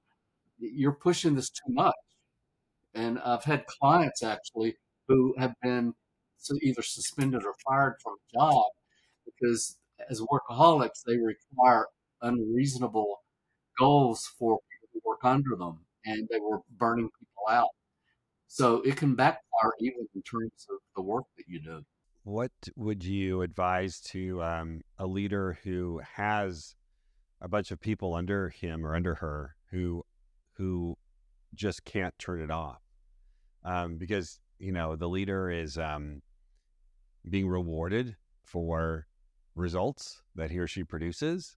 you're 0.59 0.93
pushing 0.95 1.35
this 1.37 1.51
too 1.51 1.73
much. 1.73 1.95
And 2.95 3.19
I've 3.21 3.45
had 3.45 3.67
clients 3.67 4.23
actually 4.23 4.77
who 5.09 5.35
have 5.39 5.55
been 5.63 5.95
either 6.63 6.83
suspended 6.83 7.45
or 7.45 7.55
fired 7.67 7.97
from 8.03 8.15
a 8.15 8.39
job 8.39 8.65
because 9.25 9.79
as 10.11 10.21
workaholics 10.23 11.03
they 11.07 11.17
require 11.19 11.87
unreasonable 12.23 13.23
goals 13.79 14.27
for 14.39 14.59
people 14.71 14.89
who 14.95 15.01
work 15.11 15.25
under 15.25 15.57
them 15.57 15.81
and 16.07 16.29
they 16.31 16.41
were 16.41 16.61
burning 16.79 17.11
people 17.19 17.45
out. 17.51 17.71
So 18.49 18.83
it 18.83 18.97
can 18.97 19.15
backfire 19.17 19.73
even 19.81 20.09
in 20.15 20.23
terms 20.23 20.67
of 20.71 20.78
the 20.99 21.03
work 21.03 21.27
that 21.37 21.45
you 21.47 21.61
do. 21.61 21.85
What 22.25 22.51
would 22.75 23.05
you 23.05 23.43
advise 23.43 24.01
to 24.01 24.43
um, 24.43 24.81
a 24.99 25.07
leader 25.07 25.57
who 25.63 26.01
has 26.17 26.75
a 27.41 27.47
bunch 27.47 27.71
of 27.71 27.81
people 27.81 28.15
under 28.15 28.49
him 28.49 28.85
or 28.85 28.97
under 28.97 29.15
her 29.15 29.55
who 29.71 30.05
who 30.55 30.97
just 31.55 31.85
can't 31.85 32.19
turn 32.19 32.43
it 32.43 32.51
off 32.51 32.83
um, 33.65 33.97
because 33.97 34.41
you 34.59 34.73
know 34.73 34.97
the 34.97 35.09
leader 35.09 35.49
is 35.49 35.79
um, 35.79 36.21
being 37.31 37.49
rewarded 37.49 38.17
for 38.43 39.07
results 39.55 40.21
that 40.35 40.51
he 40.51 40.59
or 40.59 40.67
she 40.67 40.83
produces 40.83 41.57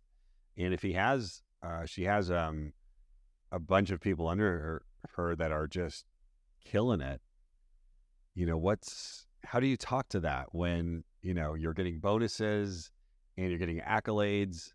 and 0.55 0.71
if 0.71 0.83
he 0.83 0.93
has 0.93 1.41
uh, 1.63 1.83
she 1.85 2.03
has 2.03 2.29
um, 2.29 2.73
a 3.51 3.59
bunch 3.59 3.89
of 3.89 3.99
people 3.99 4.27
under 4.27 4.45
her, 4.45 4.81
her 5.15 5.35
that 5.35 5.51
are 5.51 5.67
just 5.67 6.05
killing 6.63 7.01
it 7.01 7.21
you 8.35 8.45
know 8.45 8.57
what's 8.57 9.25
how 9.51 9.59
do 9.59 9.67
you 9.67 9.75
talk 9.75 10.07
to 10.07 10.21
that 10.21 10.47
when 10.53 11.03
you 11.21 11.33
know 11.33 11.55
you're 11.55 11.73
getting 11.73 11.99
bonuses 11.99 12.89
and 13.37 13.49
you're 13.49 13.59
getting 13.59 13.81
accolades 13.81 14.71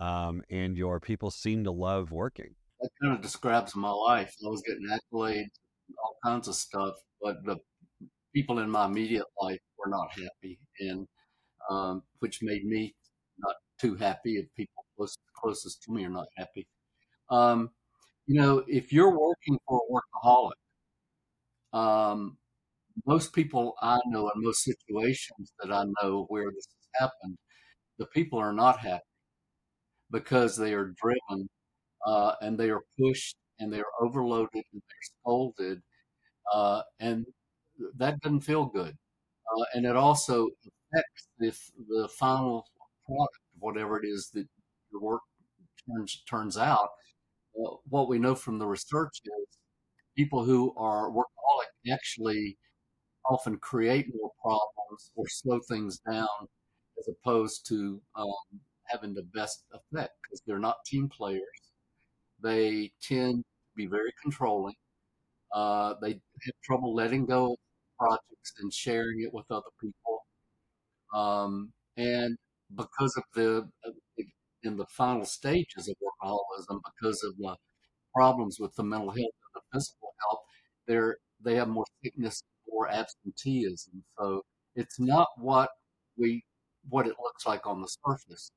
um, 0.00 0.42
and 0.48 0.74
your 0.74 0.98
people 1.00 1.30
seem 1.30 1.64
to 1.64 1.70
love 1.70 2.12
working? 2.12 2.54
That 2.80 2.88
kind 3.02 3.12
of 3.14 3.20
describes 3.20 3.76
my 3.76 3.90
life. 3.90 4.34
I 4.42 4.48
was 4.48 4.62
getting 4.62 4.86
accolades 4.88 5.50
all 6.02 6.16
kinds 6.24 6.48
of 6.48 6.54
stuff 6.54 6.94
but 7.20 7.36
the 7.44 7.58
people 8.34 8.58
in 8.58 8.70
my 8.70 8.86
immediate 8.86 9.26
life 9.40 9.60
were 9.78 9.90
not 9.90 10.08
happy 10.10 10.58
and 10.80 11.06
um, 11.68 12.02
which 12.20 12.42
made 12.42 12.64
me 12.64 12.94
not 13.38 13.54
too 13.78 13.96
happy 13.96 14.36
if 14.36 14.46
people 14.56 14.84
close, 14.96 15.16
closest 15.36 15.82
to 15.82 15.92
me 15.92 16.06
are 16.06 16.10
not 16.10 16.26
happy. 16.38 16.66
Um, 17.28 17.70
you 18.26 18.40
know 18.40 18.64
if 18.66 18.94
you're 18.94 19.16
working 19.16 19.58
for 19.68 19.78
a 19.78 19.92
workaholic 19.92 21.78
um, 21.78 22.38
most 23.06 23.32
people 23.34 23.74
I 23.82 23.98
know 24.06 24.30
in 24.34 24.42
most 24.42 24.62
situations 24.64 25.52
that 25.60 25.72
I 25.72 25.84
know 26.02 26.26
where 26.28 26.50
this 26.50 26.68
has 26.94 27.02
happened, 27.10 27.36
the 27.98 28.06
people 28.06 28.38
are 28.38 28.52
not 28.52 28.80
happy 28.80 29.02
because 30.10 30.56
they 30.56 30.72
are 30.74 30.92
driven 31.02 31.48
uh, 32.06 32.34
and 32.42 32.58
they 32.58 32.70
are 32.70 32.82
pushed 33.00 33.36
and 33.60 33.72
they 33.72 33.80
are 33.80 33.94
overloaded 34.02 34.50
and 34.54 34.82
they're 34.88 35.10
scolded, 35.22 35.82
uh, 36.52 36.82
and 37.00 37.26
that 37.98 38.20
doesn't 38.20 38.40
feel 38.42 38.66
good. 38.66 38.90
Uh, 39.58 39.64
and 39.74 39.86
it 39.86 39.96
also 39.96 40.48
affects 40.94 41.28
the, 41.38 41.52
the 41.88 42.08
final 42.18 42.66
product, 43.06 43.38
whatever 43.60 43.98
it 44.02 44.06
is 44.06 44.30
that 44.34 44.46
your 44.92 45.02
work 45.02 45.22
turns 45.88 46.22
turns 46.28 46.58
out. 46.58 46.88
Uh, 47.58 47.76
what 47.88 48.08
we 48.08 48.18
know 48.18 48.34
from 48.34 48.58
the 48.58 48.66
research 48.66 49.20
is 49.24 49.58
people 50.16 50.44
who 50.44 50.74
are 50.76 51.10
workaholic 51.10 51.92
actually 51.92 52.56
often 53.30 53.58
create 53.58 54.06
more 54.14 54.32
problems 54.42 55.10
or 55.16 55.24
slow 55.28 55.60
things 55.68 55.98
down 56.10 56.28
as 56.98 57.08
opposed 57.08 57.66
to 57.68 58.00
um, 58.16 58.60
having 58.84 59.14
the 59.14 59.24
best 59.34 59.64
effect 59.72 60.12
because 60.22 60.42
they're 60.46 60.58
not 60.58 60.84
team 60.86 61.08
players. 61.08 61.72
They 62.42 62.92
tend 63.02 63.38
to 63.44 63.76
be 63.76 63.86
very 63.86 64.12
controlling. 64.22 64.74
Uh, 65.54 65.94
they 66.02 66.10
have 66.12 66.54
trouble 66.64 66.94
letting 66.94 67.26
go 67.26 67.52
of 67.54 67.58
projects 67.98 68.54
and 68.60 68.72
sharing 68.72 69.22
it 69.22 69.32
with 69.34 69.46
other 69.50 69.70
people. 69.80 70.26
Um, 71.14 71.72
and 71.96 72.36
because 72.74 73.16
of 73.16 73.24
the 73.34 73.68
in 74.62 74.76
the 74.76 74.86
final 74.86 75.24
stages 75.24 75.88
of 75.88 75.96
workaholism, 76.02 76.80
because 76.84 77.22
of 77.22 77.36
the 77.38 77.56
problems 78.14 78.58
with 78.60 78.74
the 78.76 78.84
mental 78.84 79.10
health 79.10 79.18
and 79.18 79.54
the 79.56 79.62
physical 79.72 80.14
health, 80.20 80.40
they're 80.86 81.18
they 81.42 81.56
have 81.56 81.68
more 81.68 81.86
sickness 82.04 82.42
or 82.70 82.88
absenteeism. 82.88 84.04
So 84.18 84.42
it's 84.74 84.98
not 85.00 85.28
what 85.38 85.70
we 86.18 86.44
what 86.88 87.06
it 87.06 87.16
looks 87.22 87.46
like 87.46 87.66
on 87.66 87.80
the 87.80 87.88
surface. 88.06 88.50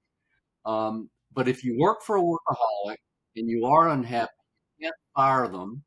Um, 0.65 1.09
but 1.33 1.47
if 1.47 1.63
you 1.63 1.77
work 1.79 2.01
for 2.03 2.17
a 2.17 2.21
workaholic 2.21 2.97
and 3.35 3.49
you 3.49 3.65
are 3.65 3.89
unhappy, 3.89 4.31
you 4.77 4.87
can't 4.87 4.95
fire 5.15 5.47
them. 5.47 5.83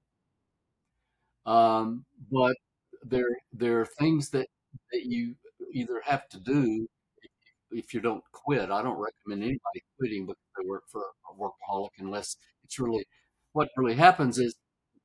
Um, 1.47 2.05
but 2.31 2.57
there 3.05 3.29
there 3.53 3.81
are 3.81 3.87
things 3.87 4.31
that 4.31 4.47
that 4.93 5.03
you 5.05 5.35
either 5.75 6.01
have 6.05 6.29
to 6.31 6.41
do 6.41 6.87
if, 7.71 7.95
you 7.95 8.01
don't 8.01 8.23
quit. 8.33 8.71
I 8.71 8.83
don't 8.83 8.99
recommend 8.99 9.43
anybody 9.43 9.83
quitting 9.99 10.27
because 10.27 10.43
they 10.59 10.69
work 10.69 10.85
for 10.91 11.03
a 11.31 11.35
workaholic 11.35 11.91
unless 11.99 12.37
it's 12.65 12.79
really 12.79 13.07
what 13.53 13.69
really 13.77 13.95
happens 13.95 14.39
is 14.39 14.55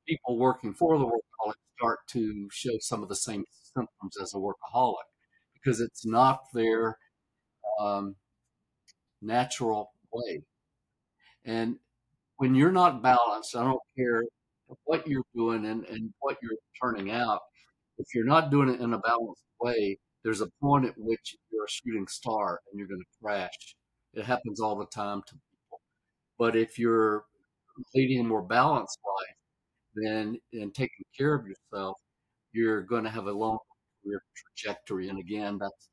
people 0.08 0.38
working 0.38 0.74
for 0.74 0.98
the 0.98 1.04
workaholic 1.04 1.54
start 1.76 1.98
to 2.10 2.48
show 2.50 2.72
some 2.80 3.02
of 3.02 3.08
the 3.08 3.16
same 3.16 3.44
symptoms 3.74 4.16
as 4.20 4.34
a 4.34 4.38
workaholic 4.38 4.94
because 5.54 5.80
it's 5.80 6.06
not 6.06 6.40
their 6.54 6.96
um, 7.80 8.16
natural 9.22 9.92
way. 10.12 10.42
And 11.44 11.76
when 12.36 12.54
you're 12.54 12.72
not 12.72 13.02
balanced, 13.02 13.56
I 13.56 13.64
don't 13.64 13.80
care 13.96 14.22
what 14.84 15.06
you're 15.06 15.24
doing 15.34 15.64
and, 15.66 15.84
and 15.86 16.12
what 16.20 16.36
you're 16.42 16.52
turning 16.82 17.10
out. 17.10 17.40
If 17.98 18.06
you're 18.14 18.24
not 18.24 18.50
doing 18.50 18.68
it 18.68 18.80
in 18.80 18.92
a 18.92 18.98
balanced 18.98 19.42
way, 19.60 19.98
there's 20.24 20.40
a 20.40 20.48
point 20.62 20.84
at 20.84 20.94
which 20.96 21.36
you're 21.50 21.64
a 21.64 21.68
shooting 21.68 22.06
star 22.06 22.60
and 22.70 22.78
you're 22.78 22.88
going 22.88 23.00
to 23.00 23.06
crash. 23.22 23.76
It 24.14 24.24
happens 24.24 24.60
all 24.60 24.76
the 24.76 24.86
time 24.86 25.22
to 25.26 25.34
people. 25.34 25.80
But 26.38 26.56
if 26.56 26.78
you're 26.78 27.24
leading 27.94 28.20
a 28.20 28.28
more 28.28 28.42
balanced 28.42 28.98
life, 29.04 29.37
then 30.02 30.38
and 30.52 30.74
taking 30.74 31.04
care 31.16 31.34
of 31.34 31.46
yourself, 31.46 31.96
you're 32.52 32.82
going 32.82 33.04
to 33.04 33.10
have 33.10 33.26
a 33.26 33.32
long 33.32 33.58
career 34.02 34.22
trajectory. 34.56 35.08
And 35.08 35.18
again, 35.18 35.58
that's 35.58 35.88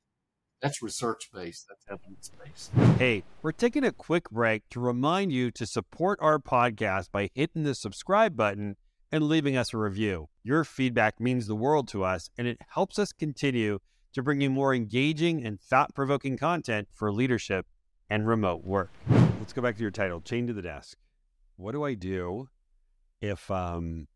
that's 0.62 0.82
research 0.82 1.30
based, 1.34 1.68
that's 1.70 1.86
evidence 1.90 2.32
based. 2.44 2.72
Hey, 2.98 3.24
we're 3.42 3.52
taking 3.52 3.84
a 3.84 3.92
quick 3.92 4.30
break 4.32 4.64
to 4.70 4.80
remind 4.80 5.32
you 5.32 5.52
to 5.52 5.66
support 5.66 6.18
our 6.22 6.40
podcast 6.40 7.12
by 7.12 7.30
hitting 7.34 7.64
the 7.64 7.76
subscribe 7.76 8.36
button 8.36 8.78
and 9.12 9.28
leaving 9.28 9.56
us 9.56 9.74
a 9.74 9.78
review. 9.78 10.30
Your 10.44 10.64
feedback 10.64 11.20
means 11.20 11.48
the 11.48 11.56
world 11.56 11.88
to 11.90 12.04
us, 12.04 12.30
and 12.38 12.48
it 12.48 12.58
helps 12.70 12.98
us 12.98 13.12
continue 13.12 13.80
to 14.14 14.24
bring 14.24 14.42
you 14.42 14.50
more 14.50 14.74
engaging 14.74 15.46
and 15.46 15.60
thought 15.60 15.94
provoking 15.94 16.38
content 16.38 16.88
for 16.92 17.12
leadership 17.12 17.68
and 18.10 18.28
remote 18.28 18.64
work. 18.64 18.92
Let's 19.40 19.54
go 19.54 19.62
back 19.62 19.76
to 19.76 19.82
your 19.82 19.92
title 19.92 20.22
Chain 20.22 20.48
to 20.48 20.54
the 20.54 20.62
Desk. 20.62 20.98
What 21.58 21.74
do 21.74 21.84
I 21.84 21.94
do 21.94 22.50
if 23.22 23.50
um, 23.52 24.08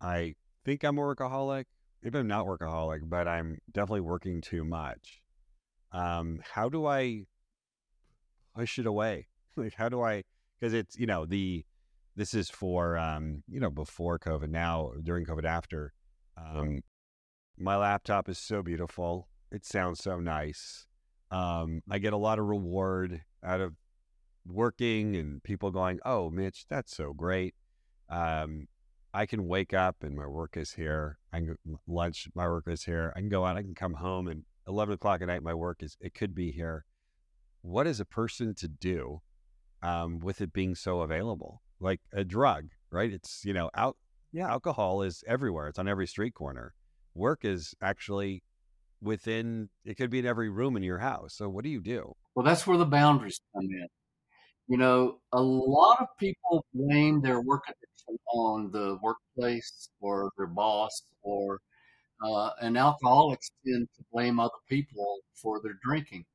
I 0.00 0.34
think 0.64 0.84
I'm 0.84 0.98
a 0.98 1.02
workaholic? 1.02 1.64
Maybe 2.02 2.18
I'm 2.18 2.26
not 2.26 2.46
workaholic, 2.46 3.00
but 3.08 3.26
I'm 3.26 3.58
definitely 3.72 4.02
working 4.02 4.40
too 4.40 4.64
much. 4.64 5.22
Um, 5.92 6.40
how 6.52 6.68
do 6.68 6.86
I 6.86 7.24
push 8.54 8.78
it 8.78 8.86
away? 8.86 9.28
Like, 9.58 9.72
how 9.72 9.88
do 9.88 10.02
I? 10.02 10.22
Because 10.60 10.74
it's 10.74 10.98
you 10.98 11.06
know 11.06 11.24
the 11.24 11.64
this 12.14 12.34
is 12.34 12.50
for 12.50 12.98
um, 12.98 13.42
you 13.48 13.58
know 13.58 13.70
before 13.70 14.18
COVID. 14.18 14.50
Now 14.50 14.92
during 15.02 15.24
COVID, 15.24 15.46
after 15.46 15.94
um, 16.36 16.80
my 17.58 17.74
laptop 17.76 18.28
is 18.28 18.38
so 18.38 18.62
beautiful. 18.62 19.28
It 19.50 19.64
sounds 19.64 20.00
so 20.02 20.20
nice. 20.20 20.86
Um, 21.30 21.80
I 21.90 21.98
get 21.98 22.12
a 22.12 22.18
lot 22.18 22.38
of 22.38 22.44
reward 22.44 23.22
out 23.42 23.62
of 23.62 23.76
working 24.46 25.16
and 25.16 25.42
people 25.42 25.70
going, 25.70 26.00
"Oh, 26.04 26.28
Mitch, 26.28 26.66
that's 26.68 26.94
so 26.94 27.14
great." 27.14 27.54
Um, 28.08 28.68
I 29.12 29.26
can 29.26 29.48
wake 29.48 29.72
up 29.72 29.96
and 30.02 30.14
my 30.14 30.26
work 30.26 30.56
is 30.56 30.72
here. 30.72 31.18
I 31.32 31.38
can 31.38 31.56
lunch, 31.86 32.28
my 32.34 32.46
work 32.46 32.64
is 32.68 32.84
here. 32.84 33.12
I 33.16 33.20
can 33.20 33.28
go 33.28 33.44
out. 33.44 33.56
I 33.56 33.62
can 33.62 33.74
come 33.74 33.94
home 33.94 34.28
and 34.28 34.44
eleven 34.68 34.94
o'clock 34.94 35.22
at 35.22 35.28
night, 35.28 35.42
my 35.42 35.54
work 35.54 35.82
is. 35.82 35.96
It 36.00 36.14
could 36.14 36.34
be 36.34 36.52
here. 36.52 36.84
What 37.62 37.86
is 37.86 37.98
a 37.98 38.04
person 38.04 38.54
to 38.56 38.68
do 38.68 39.22
um, 39.82 40.18
with 40.20 40.40
it 40.40 40.52
being 40.52 40.74
so 40.74 41.00
available, 41.00 41.62
like 41.80 42.00
a 42.12 42.24
drug, 42.24 42.68
right? 42.90 43.12
It's 43.12 43.42
you 43.44 43.52
know 43.52 43.70
out. 43.74 43.96
Yeah, 44.32 44.50
alcohol 44.50 45.02
is 45.02 45.24
everywhere. 45.26 45.68
It's 45.68 45.78
on 45.78 45.88
every 45.88 46.06
street 46.06 46.34
corner. 46.34 46.74
Work 47.14 47.44
is 47.44 47.74
actually 47.80 48.42
within. 49.00 49.70
It 49.84 49.96
could 49.96 50.10
be 50.10 50.18
in 50.18 50.26
every 50.26 50.50
room 50.50 50.76
in 50.76 50.82
your 50.82 50.98
house. 50.98 51.34
So 51.34 51.48
what 51.48 51.64
do 51.64 51.70
you 51.70 51.80
do? 51.80 52.14
Well, 52.34 52.44
that's 52.44 52.66
where 52.66 52.76
the 52.76 52.84
boundaries 52.84 53.40
come 53.54 53.64
in. 53.64 53.86
You 54.68 54.78
know, 54.78 55.20
a 55.32 55.40
lot 55.42 56.00
of 56.00 56.08
people 56.18 56.64
blame 56.74 57.20
their 57.22 57.40
work 57.40 57.64
addiction 57.68 58.18
on 58.32 58.70
the 58.72 58.98
workplace 59.02 59.90
or 60.00 60.30
their 60.36 60.46
boss, 60.48 61.02
or 61.22 61.60
uh, 62.24 62.50
and 62.62 62.78
alcoholics 62.78 63.50
tend 63.66 63.88
to 63.96 64.04
blame 64.12 64.40
other 64.40 64.62
people 64.68 65.20
for 65.34 65.60
their 65.62 65.78
drinking. 65.84 66.26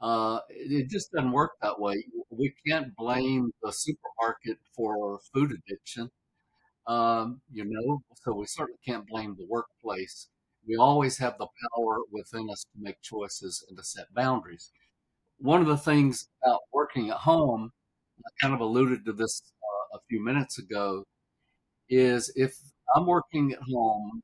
Uh, 0.00 0.40
it 0.50 0.90
just 0.90 1.12
doesn't 1.12 1.32
work 1.32 1.52
that 1.62 1.80
way. 1.80 2.04
We 2.30 2.54
can't 2.66 2.94
blame 2.96 3.52
the 3.62 3.72
supermarket 3.72 4.58
for 4.76 5.20
food 5.34 5.52
addiction, 5.52 6.10
um, 6.86 7.42
you 7.52 7.64
know, 7.66 8.02
so 8.24 8.34
we 8.34 8.46
certainly 8.46 8.80
can't 8.86 9.06
blame 9.08 9.36
the 9.38 9.46
workplace. 9.48 10.28
We 10.66 10.76
always 10.76 11.18
have 11.18 11.38
the 11.38 11.48
power 11.76 11.98
within 12.12 12.50
us 12.50 12.64
to 12.64 12.80
make 12.82 13.02
choices 13.02 13.64
and 13.68 13.78
to 13.78 13.84
set 13.84 14.14
boundaries. 14.14 14.72
One 15.44 15.60
of 15.60 15.66
the 15.66 15.76
things 15.76 16.26
about 16.42 16.62
working 16.72 17.10
at 17.10 17.18
home, 17.18 17.70
I 18.26 18.30
kind 18.40 18.54
of 18.54 18.60
alluded 18.60 19.04
to 19.04 19.12
this 19.12 19.42
uh, 19.62 19.98
a 19.98 20.00
few 20.08 20.24
minutes 20.24 20.58
ago, 20.58 21.04
is 21.90 22.32
if 22.34 22.54
I'm 22.96 23.04
working 23.04 23.52
at 23.52 23.58
home, 23.70 24.22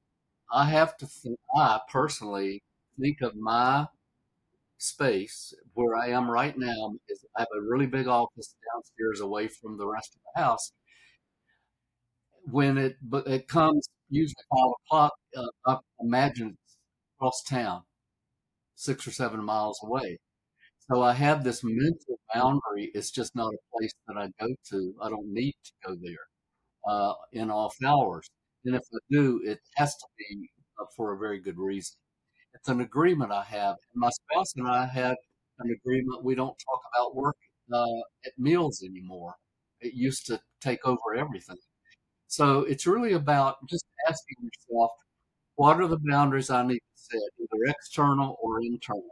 I 0.50 0.64
have 0.70 0.96
to 0.96 1.06
I 1.54 1.80
personally 1.92 2.62
think 2.98 3.20
of 3.20 3.36
my 3.36 3.88
space 4.78 5.52
where 5.74 5.94
I 5.96 6.08
am 6.08 6.30
right 6.30 6.56
now 6.56 6.94
is 7.10 7.22
I 7.36 7.40
have 7.42 7.48
a 7.54 7.62
really 7.68 7.86
big 7.86 8.08
office 8.08 8.54
downstairs 8.72 9.20
away 9.20 9.48
from 9.48 9.76
the 9.76 9.86
rest 9.86 10.14
of 10.16 10.22
the 10.34 10.42
house. 10.42 10.72
When 12.50 12.78
it 12.78 12.96
but 13.02 13.26
it 13.26 13.46
comes 13.46 13.86
usually 14.08 14.44
five 14.50 14.70
o'clock, 14.86 15.12
uh, 15.36 15.46
I 15.66 15.78
imagine 16.00 16.56
it's 16.64 16.76
across 17.16 17.42
town, 17.42 17.82
six 18.74 19.06
or 19.06 19.12
seven 19.12 19.44
miles 19.44 19.80
away. 19.84 20.18
So 20.90 21.02
I 21.02 21.12
have 21.12 21.44
this 21.44 21.62
mental 21.64 22.18
boundary. 22.34 22.90
It's 22.94 23.10
just 23.10 23.34
not 23.36 23.52
a 23.54 23.58
place 23.78 23.92
that 24.08 24.16
I 24.16 24.28
go 24.44 24.54
to. 24.70 24.94
I 25.00 25.08
don't 25.08 25.32
need 25.32 25.54
to 25.64 25.72
go 25.88 25.96
there 26.02 26.26
uh, 26.88 27.14
in 27.32 27.50
off 27.50 27.76
hours. 27.84 28.28
And 28.64 28.74
if 28.76 28.82
I 28.94 28.98
do, 29.10 29.40
it 29.44 29.60
has 29.76 29.96
to 29.96 30.06
be 30.18 30.50
for 30.96 31.12
a 31.14 31.18
very 31.18 31.40
good 31.40 31.58
reason. 31.58 31.96
It's 32.54 32.68
an 32.68 32.80
agreement 32.82 33.32
I 33.32 33.44
have. 33.44 33.76
And 33.94 34.00
my 34.00 34.10
spouse 34.10 34.54
and 34.56 34.68
I 34.68 34.86
have 34.86 35.16
an 35.60 35.70
agreement. 35.70 36.24
We 36.24 36.34
don't 36.36 36.58
talk 36.68 36.80
about 36.94 37.16
work 37.16 37.36
uh, 37.72 38.00
at 38.26 38.32
meals 38.38 38.82
anymore. 38.84 39.34
It 39.80 39.94
used 39.94 40.26
to 40.26 40.40
take 40.60 40.86
over 40.86 41.14
everything. 41.16 41.58
So 42.28 42.60
it's 42.62 42.86
really 42.86 43.14
about 43.14 43.56
just 43.68 43.86
asking 44.08 44.36
yourself, 44.42 44.92
what 45.56 45.80
are 45.80 45.88
the 45.88 46.00
boundaries 46.10 46.50
I 46.50 46.66
need 46.66 46.80
to 46.80 46.82
set, 46.96 47.20
either 47.40 47.64
external 47.70 48.38
or 48.42 48.60
internal? 48.62 49.04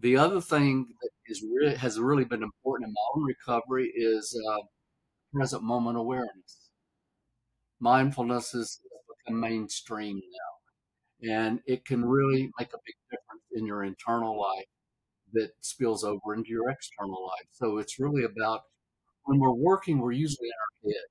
The 0.00 0.16
other 0.16 0.40
thing 0.40 0.86
that 1.00 1.10
is 1.26 1.42
really, 1.42 1.76
has 1.76 1.98
really 1.98 2.24
been 2.24 2.42
important 2.42 2.88
in 2.88 2.94
my 2.94 3.00
own 3.16 3.24
recovery 3.24 3.92
is 3.94 4.38
uh, 4.50 4.62
present 5.32 5.62
moment 5.62 5.98
awareness. 5.98 6.70
Mindfulness 7.80 8.54
is 8.54 8.80
become 9.24 9.40
mainstream 9.40 10.16
now 10.16 10.54
and 11.22 11.60
it 11.66 11.84
can 11.84 12.04
really 12.04 12.50
make 12.58 12.68
a 12.72 12.78
big 12.84 12.94
difference 13.10 13.44
in 13.52 13.66
your 13.66 13.84
internal 13.84 14.38
life 14.40 14.66
that 15.32 15.50
spills 15.60 16.04
over 16.04 16.34
into 16.34 16.50
your 16.50 16.70
external 16.70 17.26
life. 17.26 17.46
So 17.52 17.78
it's 17.78 17.98
really 17.98 18.24
about 18.24 18.62
when 19.24 19.38
we're 19.38 19.54
working, 19.54 19.98
we're 19.98 20.12
usually 20.12 20.48
in 20.48 20.88
our 20.90 20.90
head 20.92 21.04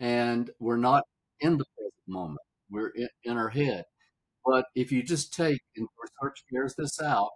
and 0.00 0.50
we're 0.60 0.76
not 0.76 1.04
in 1.40 1.58
the 1.58 1.64
present 1.76 1.94
moment. 2.06 2.40
We're 2.70 2.88
in, 2.90 3.08
in 3.24 3.36
our 3.36 3.48
head. 3.50 3.84
But 4.48 4.64
if 4.74 4.90
you 4.90 5.02
just 5.02 5.34
take, 5.34 5.60
and 5.76 5.86
research 6.02 6.42
bears 6.50 6.74
this 6.78 7.02
out, 7.02 7.28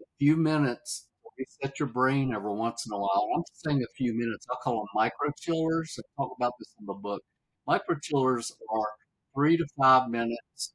a 0.00 0.04
few 0.20 0.36
minutes 0.36 1.08
reset 1.38 1.80
your 1.80 1.88
brain 1.88 2.32
every 2.32 2.52
once 2.52 2.86
in 2.86 2.92
a 2.92 2.98
while. 2.98 3.28
I'm 3.36 3.42
saying 3.52 3.82
a 3.82 3.94
few 3.96 4.14
minutes. 4.14 4.46
I 4.50 4.54
call 4.62 4.76
them 4.78 4.86
micro 4.94 5.30
chillers. 5.40 5.98
I 5.98 6.02
talk 6.22 6.32
about 6.38 6.52
this 6.60 6.72
in 6.78 6.86
the 6.86 6.94
book. 6.94 7.22
Micro 7.66 7.96
chillers 8.00 8.52
are 8.70 8.86
three 9.34 9.56
to 9.56 9.66
five 9.80 10.08
minutes 10.08 10.74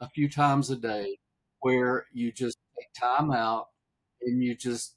a 0.00 0.08
few 0.10 0.28
times 0.28 0.70
a 0.70 0.76
day 0.76 1.18
where 1.60 2.06
you 2.12 2.32
just 2.32 2.56
take 2.78 2.88
time 3.10 3.32
out 3.32 3.66
and 4.22 4.42
you 4.42 4.54
just 4.54 4.94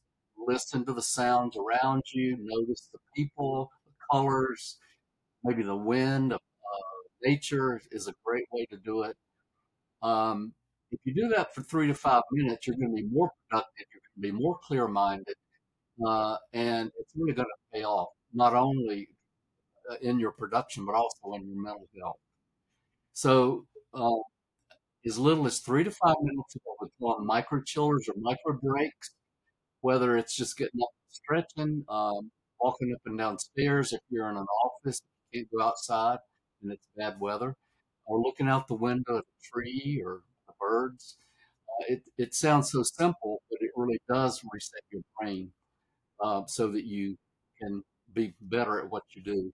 listen 0.48 0.86
to 0.86 0.94
the 0.94 1.02
sounds 1.02 1.58
around 1.58 2.04
you, 2.14 2.38
notice 2.40 2.90
the 2.94 3.00
people, 3.16 3.72
the 3.86 3.92
colors, 4.12 4.78
maybe 5.44 5.64
the 5.64 5.76
wind, 5.76 6.34
uh, 6.34 6.38
nature 7.24 7.82
is 7.92 8.08
a 8.08 8.14
great 8.26 8.46
way 8.54 8.66
to 8.70 8.78
do 8.78 9.04
it. 9.04 9.16
Um, 10.04 10.54
if 10.92 11.00
you 11.06 11.14
do 11.16 11.30
that 11.30 11.56
for 11.56 11.62
three 11.64 11.88
to 11.88 11.94
five 11.96 12.24
minutes, 12.32 12.68
you're 12.68 12.76
going 12.76 12.96
to 12.96 13.02
be 13.02 13.10
more 13.10 13.32
productive, 13.50 13.88
you're 13.94 14.02
going 14.02 14.32
to 14.32 14.34
be 14.34 14.44
more 14.44 14.60
clear 14.64 14.88
minded, 14.88 15.36
uh, 16.06 16.38
and 16.54 16.92
it's 17.00 17.14
really 17.16 17.34
going 17.34 17.48
to 17.48 17.80
pay 17.80 17.84
off, 17.84 18.10
not 18.34 18.54
only 18.56 19.10
uh, 19.92 19.96
in 20.02 20.20
your 20.20 20.32
production, 20.32 20.86
but 20.86 20.96
also 20.96 21.34
in 21.36 21.48
your 21.48 21.62
mental 21.62 21.88
health. 22.00 22.18
So, 23.14 23.66
uh, 23.94 24.12
as 25.06 25.18
little 25.18 25.46
as 25.46 25.60
three 25.60 25.84
to 25.84 25.92
five 25.92 26.16
minutes 26.22 26.56
what 26.98 27.20
we 27.20 27.26
micro 27.26 27.62
chillers 27.66 28.08
or 28.08 28.16
micro 28.20 28.60
breaks, 28.62 29.12
whether 29.82 30.18
it's 30.18 30.36
just 30.36 30.58
getting 30.58 30.82
up 30.82 30.90
and 30.90 31.14
stretching, 31.14 31.86
um, 31.90 32.32
walking 32.62 32.94
up 32.94 33.02
and 33.06 33.18
down 33.18 33.38
stairs 33.38 33.92
if 33.94 34.00
you're 34.10 34.30
in 34.30 34.38
an 34.38 34.46
office, 34.66 35.02
you 35.32 35.42
can't 35.42 35.52
go 35.52 35.64
outside 35.66 36.20
and 36.62 36.72
it's 36.72 36.88
bad 36.96 37.16
weather, 37.20 37.56
or 38.06 38.20
looking 38.20 38.48
out 38.48 38.68
the 38.68 38.76
window 38.76 39.18
at 39.18 39.24
a 39.24 39.42
tree 39.44 40.02
or 40.06 40.22
the 40.48 40.54
birds. 40.60 41.18
Uh, 41.70 41.94
it, 41.94 42.04
it 42.18 42.34
sounds 42.34 42.72
so 42.72 42.84
simple, 42.84 43.42
but 43.50 43.58
it 43.62 43.72
really 43.76 44.00
does 44.10 44.42
reset 44.52 44.82
your 44.92 45.02
brain 45.20 45.52
uh, 46.24 46.42
so 46.48 46.72
that 46.72 46.86
you 46.86 47.18
can 47.62 47.84
be 48.14 48.34
better 48.42 48.80
at 48.80 48.90
what 48.90 49.04
you 49.16 49.24
do. 49.24 49.52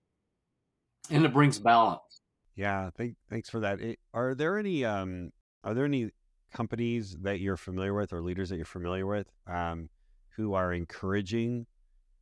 And 1.10 1.26
it 1.26 1.34
brings 1.34 1.60
balance. 1.60 2.22
Yeah, 2.56 2.90
thank, 2.96 3.16
thanks 3.30 3.50
for 3.50 3.62
that. 3.62 3.80
It, 3.80 4.00
are 4.14 4.36
there 4.36 4.58
any 4.58 4.84
um, 4.84 5.32
are 5.64 5.74
there 5.74 5.86
any 5.86 6.12
companies 6.54 7.16
that 7.22 7.40
you're 7.40 7.58
familiar 7.58 7.94
with 7.94 8.12
or 8.12 8.22
leaders 8.22 8.50
that 8.50 8.58
you're 8.58 8.66
familiar 8.66 9.06
with 9.06 9.28
um, 9.48 9.90
who 10.36 10.54
are 10.54 10.74
encouraging 10.74 11.68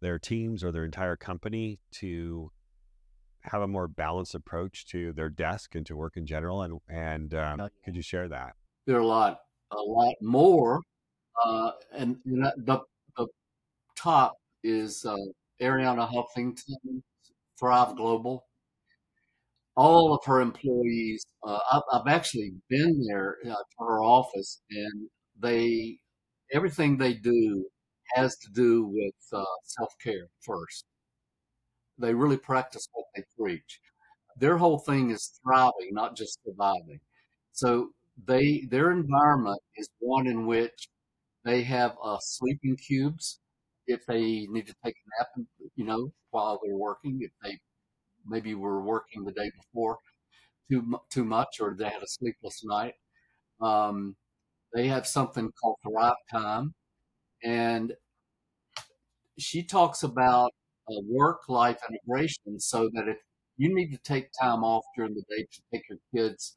their 0.01 0.19
teams 0.19 0.63
or 0.63 0.71
their 0.71 0.85
entire 0.85 1.15
company 1.15 1.79
to 1.91 2.51
have 3.47 3.61
a 3.61 3.67
more 3.67 3.87
balanced 3.87 4.35
approach 4.35 4.85
to 4.87 5.13
their 5.13 5.29
desk 5.29 5.75
and 5.75 5.85
to 5.85 5.95
work 5.95 6.17
in 6.17 6.25
general? 6.25 6.61
And 6.61 6.79
and 6.87 7.33
um, 7.33 7.69
could 7.83 7.95
you 7.95 8.01
share 8.01 8.27
that? 8.29 8.53
There 8.85 8.97
are 8.97 9.01
a 9.01 9.05
lot, 9.05 9.39
a 9.71 9.81
lot 9.81 10.15
more, 10.21 10.81
uh, 11.45 11.71
and 11.93 12.17
the 12.25 12.81
the 13.17 13.27
top 13.95 14.35
is 14.63 15.05
uh, 15.05 15.15
Arianna 15.61 16.09
Huffington, 16.09 17.01
Thrive 17.59 17.95
Global 17.95 18.43
all 19.77 20.13
of 20.13 20.25
her 20.25 20.41
employees. 20.41 21.23
Uh, 21.43 21.59
I've, 21.71 21.83
I've, 21.93 22.07
actually 22.07 22.51
been 22.67 23.05
there 23.07 23.37
uh, 23.45 23.49
to 23.49 23.85
her 23.85 24.01
office, 24.01 24.61
and 24.71 25.07
they 25.39 25.99
everything 26.51 26.97
they 26.97 27.13
do 27.13 27.65
has 28.15 28.35
to 28.37 28.49
do 28.53 28.85
with 28.87 29.13
uh, 29.31 29.45
self 29.63 29.93
care 30.03 30.27
first. 30.41 30.85
They 31.99 32.13
really 32.13 32.37
practice 32.37 32.87
what 32.93 33.05
they 33.15 33.23
preach. 33.39 33.79
Their 34.37 34.57
whole 34.57 34.79
thing 34.79 35.11
is 35.11 35.39
thriving, 35.43 35.91
not 35.93 36.15
just 36.17 36.39
surviving. 36.45 36.99
So 37.53 37.91
they 38.25 38.67
their 38.71 38.91
environment 38.91 39.61
is 39.77 39.89
one 39.99 40.27
in 40.27 40.45
which 40.47 40.89
they 41.45 41.63
have 41.63 41.97
uh, 42.03 42.19
sleeping 42.21 42.77
cubes 42.77 43.39
if 43.87 44.05
they 44.07 44.47
need 44.49 44.67
to 44.67 44.75
take 44.85 44.95
a 44.95 45.09
nap, 45.19 45.47
you 45.75 45.85
know, 45.85 46.11
while 46.31 46.59
they're 46.63 46.75
working. 46.77 47.19
If 47.21 47.31
they 47.43 47.59
maybe 48.27 48.55
were 48.55 48.81
working 48.81 49.23
the 49.25 49.31
day 49.33 49.51
before 49.57 49.99
too 50.71 50.99
too 51.09 51.25
much, 51.25 51.59
or 51.61 51.75
they 51.77 51.85
had 51.89 52.03
a 52.03 52.07
sleepless 52.07 52.63
night, 52.65 52.95
um, 53.61 54.15
they 54.73 54.87
have 54.87 55.07
something 55.07 55.51
called 55.61 55.77
Thrive 55.83 56.15
Time, 56.31 56.75
and 57.43 57.93
she 59.37 59.63
talks 59.63 60.03
about 60.03 60.51
uh, 60.89 61.01
work 61.07 61.41
life 61.49 61.79
integration, 61.89 62.59
so 62.59 62.89
that 62.93 63.07
if 63.07 63.17
you 63.57 63.73
need 63.73 63.91
to 63.91 63.99
take 64.03 64.29
time 64.39 64.63
off 64.63 64.83
during 64.95 65.13
the 65.15 65.23
day 65.29 65.43
to 65.51 65.61
take 65.73 65.83
your 65.89 65.99
kids 66.15 66.55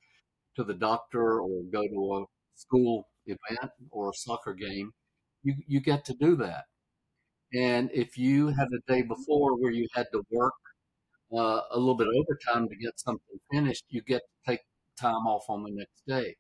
to 0.57 0.65
the 0.65 0.75
doctor 0.75 1.41
or 1.41 1.63
go 1.73 1.83
to 1.83 2.15
a 2.17 2.25
school 2.55 3.09
event 3.27 3.71
or 3.91 4.11
a 4.11 4.15
soccer 4.15 4.55
game, 4.55 4.93
you, 5.43 5.55
you 5.67 5.81
get 5.81 6.05
to 6.05 6.15
do 6.15 6.37
that. 6.37 6.65
And 7.55 7.91
if 7.93 8.17
you 8.19 8.49
had 8.49 8.69
a 8.69 8.93
day 8.93 9.03
before 9.03 9.57
where 9.59 9.73
you 9.73 9.89
had 9.95 10.07
to 10.13 10.23
work 10.31 10.55
uh, 11.33 11.63
a 11.71 11.79
little 11.79 11.97
bit 11.97 12.09
overtime 12.09 12.69
to 12.69 12.77
get 12.77 12.99
something 13.01 13.39
finished, 13.51 13.85
you 13.89 14.03
get 14.03 14.21
to 14.21 14.51
take 14.51 14.61
time 15.01 15.27
off 15.27 15.45
on 15.49 15.63
the 15.63 15.71
next 15.73 16.03
day. 16.07 16.37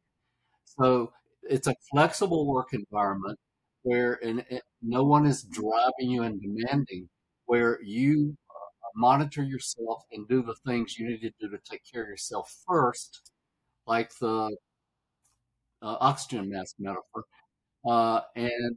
So 0.64 1.12
it's 1.42 1.66
a 1.66 1.74
flexible 1.90 2.46
work 2.46 2.68
environment 2.72 3.38
where 3.82 4.18
and, 4.22 4.44
and 4.50 4.60
no 4.82 5.04
one 5.04 5.26
is 5.26 5.42
driving 5.44 6.10
you 6.10 6.22
and 6.22 6.40
demanding, 6.40 7.08
where 7.50 7.80
you 7.82 8.36
uh, 8.48 8.90
monitor 8.94 9.42
yourself 9.42 10.04
and 10.12 10.28
do 10.28 10.40
the 10.40 10.54
things 10.64 10.96
you 10.96 11.08
need 11.08 11.20
to 11.20 11.32
do 11.40 11.48
to 11.50 11.58
take 11.68 11.80
care 11.92 12.04
of 12.04 12.08
yourself 12.08 12.48
first, 12.64 13.32
like 13.88 14.12
the 14.20 14.56
uh, 15.82 15.96
oxygen 15.98 16.48
mask 16.48 16.76
metaphor. 16.78 17.24
Uh, 17.84 18.20
and 18.36 18.76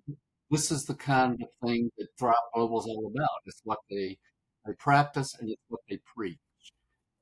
this 0.50 0.72
is 0.72 0.86
the 0.86 0.96
kind 0.96 1.40
of 1.40 1.48
thing 1.64 1.92
that 2.00 2.08
Thrive 2.18 2.34
Global 2.56 2.80
is 2.80 2.88
all 2.88 3.12
about. 3.16 3.30
It's 3.46 3.62
what 3.64 3.78
they 3.92 4.18
they 4.66 4.74
practice 4.80 5.36
and 5.40 5.52
it's 5.52 5.62
what 5.68 5.82
they 5.88 6.00
preach. 6.16 6.40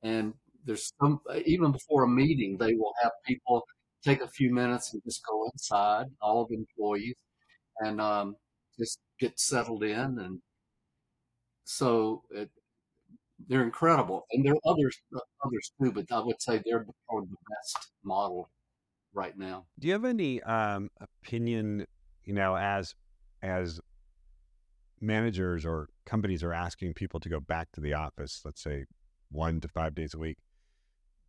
And 0.02 0.32
there's 0.64 0.90
some 1.02 1.20
even 1.44 1.70
before 1.70 2.04
a 2.04 2.08
meeting, 2.08 2.56
they 2.56 2.72
will 2.72 2.94
have 3.02 3.12
people 3.26 3.62
take 4.02 4.22
a 4.22 4.28
few 4.28 4.54
minutes 4.54 4.94
and 4.94 5.02
just 5.04 5.20
go 5.28 5.50
inside, 5.52 6.06
all 6.22 6.40
of 6.40 6.48
the 6.48 6.56
employees, 6.56 7.16
and 7.80 8.00
um, 8.00 8.36
just 8.78 9.00
get 9.20 9.38
settled 9.38 9.84
in. 9.84 10.18
And 10.18 10.40
so 11.64 12.22
it, 12.30 12.50
they're 13.48 13.62
incredible, 13.62 14.26
and 14.32 14.44
there 14.44 14.54
are 14.54 14.72
others 14.72 15.00
others 15.44 15.72
too, 15.80 15.92
but 15.92 16.06
I 16.10 16.20
would 16.20 16.40
say 16.40 16.62
they're 16.64 16.86
probably 17.08 17.28
the 17.30 17.36
best 17.50 17.92
model 18.04 18.50
right 19.12 19.36
now. 19.36 19.66
Do 19.78 19.88
you 19.88 19.92
have 19.94 20.04
any 20.04 20.42
um, 20.42 20.90
opinion? 21.00 21.86
You 22.24 22.34
know, 22.34 22.56
as 22.56 22.94
as 23.42 23.80
managers 25.00 25.66
or 25.66 25.88
companies 26.06 26.42
are 26.42 26.52
asking 26.52 26.94
people 26.94 27.20
to 27.20 27.28
go 27.28 27.40
back 27.40 27.72
to 27.72 27.80
the 27.80 27.92
office, 27.92 28.42
let's 28.44 28.62
say 28.62 28.84
one 29.30 29.60
to 29.60 29.68
five 29.68 29.94
days 29.94 30.14
a 30.14 30.18
week. 30.18 30.38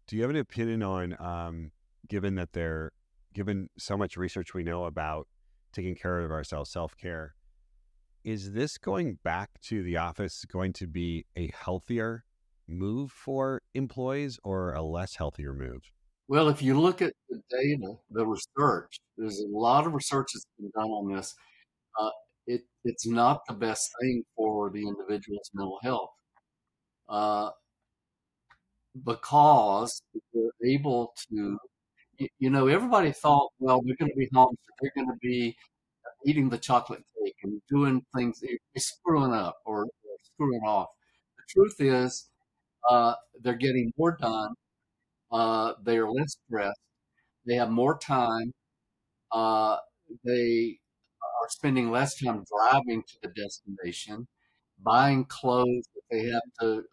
Do 0.07 0.15
you 0.15 0.21
have 0.21 0.29
an 0.29 0.37
opinion 0.37 0.83
on, 0.83 1.15
um, 1.19 1.71
given 2.07 2.35
that 2.35 2.53
they're 2.53 2.91
given 3.33 3.69
so 3.77 3.97
much 3.97 4.15
research 4.15 4.53
we 4.53 4.63
know 4.63 4.85
about 4.85 5.27
taking 5.71 5.95
care 5.95 6.19
of 6.19 6.31
ourselves, 6.31 6.69
self 6.69 6.95
care, 6.97 7.33
is 8.23 8.53
this 8.53 8.77
going 8.77 9.19
back 9.23 9.59
to 9.61 9.83
the 9.83 9.97
office 9.97 10.45
going 10.45 10.73
to 10.73 10.87
be 10.87 11.25
a 11.35 11.51
healthier 11.53 12.23
move 12.67 13.11
for 13.11 13.61
employees 13.73 14.39
or 14.43 14.73
a 14.73 14.81
less 14.81 15.15
healthier 15.15 15.53
move? 15.53 15.81
Well, 16.27 16.47
if 16.47 16.61
you 16.61 16.79
look 16.79 17.01
at 17.01 17.13
the 17.29 17.41
data, 17.49 17.95
the 18.09 18.25
research, 18.25 18.97
there's 19.17 19.39
a 19.39 19.57
lot 19.57 19.85
of 19.85 19.93
research 19.93 20.31
that's 20.33 20.45
been 20.57 20.71
done 20.73 20.89
on 20.89 21.13
this. 21.13 21.35
Uh, 21.99 22.09
it, 22.47 22.61
it's 22.85 23.05
not 23.05 23.41
the 23.47 23.53
best 23.53 23.91
thing 24.01 24.23
for 24.35 24.69
the 24.69 24.81
individual's 24.87 25.49
mental 25.53 25.79
health 25.83 26.09
uh, 27.09 27.49
because 29.05 30.01
they're 30.33 30.71
able 30.71 31.13
to, 31.29 31.57
you, 32.39 32.49
know, 32.49 32.67
everybody 32.67 33.11
thought, 33.11 33.49
well, 33.59 33.81
they're 33.85 33.95
going 33.99 34.11
to 34.11 34.17
be 34.17 34.29
home, 34.33 34.55
they're 34.81 34.91
going 34.95 35.09
to 35.09 35.17
be 35.21 35.55
eating 36.25 36.49
the 36.49 36.57
chocolate 36.57 37.03
cake 37.23 37.35
and 37.43 37.61
doing 37.69 38.05
things, 38.15 38.41
screwing 38.77 39.33
up 39.33 39.57
or, 39.65 39.87
screwing 40.35 40.61
off. 40.65 40.87
The 41.37 41.43
truth 41.49 41.75
is, 41.79 42.29
uh, 42.89 43.15
they're 43.41 43.55
getting 43.55 43.91
more 43.97 44.17
done. 44.19 44.55
Uh, 45.31 45.73
they 45.83 45.97
are 45.97 46.09
less 46.09 46.37
stressed. 46.47 46.79
They 47.45 47.55
have 47.55 47.69
more 47.71 47.97
time. 47.97 48.53
Uh, 49.31 49.77
they 50.25 50.79
are 51.43 51.49
spending 51.49 51.91
less 51.91 52.19
time 52.21 52.43
driving 52.45 53.03
to 53.03 53.15
the 53.23 53.29
destination, 53.29 54.27
buying 54.83 55.25
clothes 55.25 55.87
that 55.95 56.01
they 56.11 56.25
have 56.29 56.43
to 56.61 56.83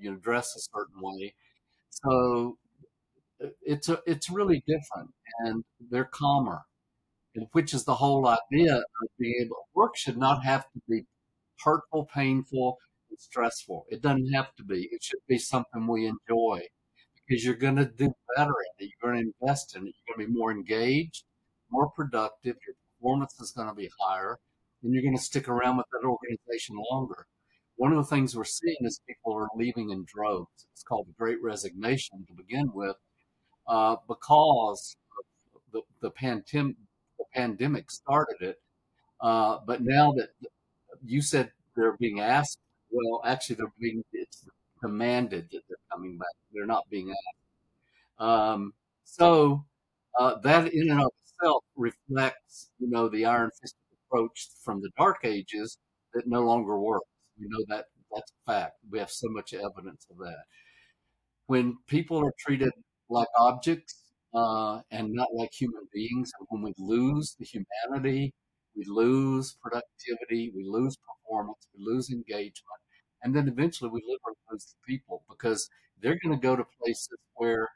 you 0.00 0.12
know 0.12 0.16
dress 0.18 0.54
a 0.56 0.60
certain 0.60 1.00
way. 1.00 1.34
So 1.90 2.58
it's 3.62 3.88
a, 3.88 4.00
it's 4.06 4.30
really 4.30 4.62
different, 4.66 5.10
and 5.40 5.64
they're 5.90 6.04
calmer, 6.04 6.62
which 7.52 7.74
is 7.74 7.84
the 7.84 7.94
whole 7.94 8.26
idea 8.26 8.76
of 8.76 9.08
being 9.18 9.42
able. 9.42 9.68
Work 9.74 9.96
should 9.96 10.16
not 10.16 10.44
have 10.44 10.64
to 10.72 10.80
be 10.88 11.04
hurtful, 11.64 12.08
painful, 12.12 12.78
and 13.10 13.18
stressful. 13.18 13.86
It 13.88 14.02
doesn't 14.02 14.32
have 14.32 14.54
to 14.56 14.64
be. 14.64 14.88
It 14.90 15.02
should 15.02 15.20
be 15.28 15.38
something 15.38 15.86
we 15.86 16.06
enjoy 16.06 16.62
because 17.26 17.44
you're 17.44 17.54
going 17.54 17.76
to 17.76 17.86
do 17.86 18.12
better 18.36 18.50
in 18.50 18.84
it. 18.86 18.90
You're 18.90 19.12
going 19.12 19.24
to 19.24 19.32
invest 19.40 19.76
in 19.76 19.86
it. 19.86 19.94
You're 19.94 20.16
going 20.16 20.26
to 20.26 20.32
be 20.32 20.38
more 20.38 20.50
engaged, 20.52 21.24
more 21.70 21.90
productive. 21.90 22.56
Your 22.66 22.76
performance 22.98 23.40
is 23.40 23.52
going 23.52 23.68
to 23.68 23.74
be 23.74 23.90
higher, 24.00 24.38
and 24.82 24.92
you're 24.92 25.02
going 25.02 25.16
to 25.16 25.22
stick 25.22 25.48
around 25.48 25.76
with 25.78 25.86
that 25.92 26.06
organization 26.06 26.76
longer. 26.90 27.26
One 27.76 27.92
of 27.92 27.98
the 27.98 28.14
things 28.14 28.36
we're 28.36 28.44
seeing 28.44 28.76
is 28.82 29.00
people 29.08 29.34
are 29.34 29.48
leaving 29.56 29.90
in 29.90 30.04
droves. 30.06 30.66
It's 30.72 30.82
called 30.82 31.08
the 31.08 31.14
Great 31.18 31.42
Resignation 31.42 32.24
to 32.28 32.34
begin 32.34 32.70
with, 32.74 32.96
uh, 33.66 33.96
because 34.06 34.96
the, 35.72 35.80
the, 36.00 36.10
pandem- 36.10 36.76
the 36.76 36.91
pandemic 37.34 37.90
started 37.90 38.36
it. 38.40 38.60
Uh, 39.20 39.58
but 39.66 39.82
now 39.82 40.12
that 40.12 40.30
you 41.04 41.22
said 41.22 41.50
they're 41.76 41.96
being 41.98 42.20
asked, 42.20 42.58
well, 42.90 43.22
actually, 43.24 43.56
they're 43.56 43.72
being 43.80 44.04
it's 44.12 44.44
demanded 44.82 45.48
that 45.52 45.62
they're 45.68 45.78
coming 45.90 46.18
back. 46.18 46.34
They're 46.52 46.66
not 46.66 46.88
being 46.90 47.10
asked. 47.10 48.28
Um, 48.28 48.74
so 49.04 49.64
uh, 50.18 50.38
that 50.40 50.72
in 50.72 50.90
and 50.90 51.00
of 51.00 51.12
itself 51.22 51.64
reflects, 51.76 52.70
you 52.78 52.90
know, 52.90 53.08
the 53.08 53.24
iron 53.24 53.50
fisted 53.60 53.78
approach 54.06 54.48
from 54.62 54.80
the 54.80 54.90
dark 54.98 55.24
ages 55.24 55.78
that 56.14 56.26
no 56.26 56.42
longer 56.42 56.78
works. 56.78 57.06
We 57.38 57.46
know 57.48 57.64
that 57.68 57.86
that's 58.14 58.32
a 58.46 58.52
fact. 58.52 58.76
We 58.90 58.98
have 58.98 59.10
so 59.10 59.28
much 59.30 59.54
evidence 59.54 60.06
of 60.10 60.18
that. 60.18 60.44
When 61.46 61.78
people 61.86 62.18
are 62.18 62.34
treated 62.38 62.72
like 63.08 63.28
objects 63.38 64.01
uh, 64.34 64.80
and 64.90 65.12
not 65.12 65.28
like 65.34 65.50
human 65.52 65.86
beings, 65.92 66.30
and 66.38 66.46
when 66.50 66.62
we 66.62 66.74
lose 66.78 67.36
the 67.38 67.44
humanity, 67.46 68.32
we 68.76 68.84
lose 68.86 69.56
productivity, 69.62 70.52
we 70.54 70.64
lose 70.66 70.96
performance, 70.96 71.68
we 71.76 71.84
lose 71.84 72.10
engagement, 72.10 72.80
and 73.22 73.34
then 73.34 73.48
eventually 73.48 73.90
we 73.90 74.00
literally 74.06 74.38
lose 74.50 74.66
the 74.74 74.92
people 74.92 75.24
because 75.28 75.68
they're 76.00 76.18
going 76.24 76.34
to 76.38 76.42
go 76.42 76.56
to 76.56 76.64
places 76.82 77.18
where 77.34 77.68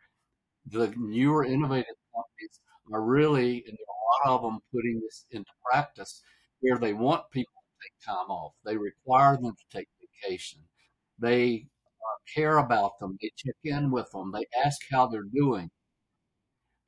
the 0.67 0.93
newer 0.97 1.45
innovative 1.45 1.97
companies 2.15 2.61
are 2.93 3.03
really, 3.03 3.65
and 3.67 3.77
there 3.79 3.87
are 3.89 4.29
a 4.29 4.31
lot 4.31 4.37
of 4.39 4.43
them 4.43 4.61
putting 4.73 5.01
this 5.01 5.27
into 5.31 5.51
practice, 5.71 6.23
where 6.61 6.79
they 6.79 6.93
want 6.93 7.31
people 7.33 7.53
to 7.63 7.89
take 7.89 7.95
time 8.17 8.31
off. 8.31 8.55
They 8.65 8.77
require 8.77 9.37
them 9.37 9.55
to 9.57 9.79
take 9.79 9.89
vacation. 10.23 10.61
They 11.19 11.69
uh, 12.03 12.19
care 12.35 12.59
about 12.59 12.99
them. 13.01 13.17
They 13.21 13.31
check 13.37 13.57
in 13.65 13.91
with 13.91 14.11
them. 14.13 14.33
They 14.33 14.47
ask 14.65 14.81
how 14.91 15.07
they're 15.07 15.23
doing. 15.35 15.71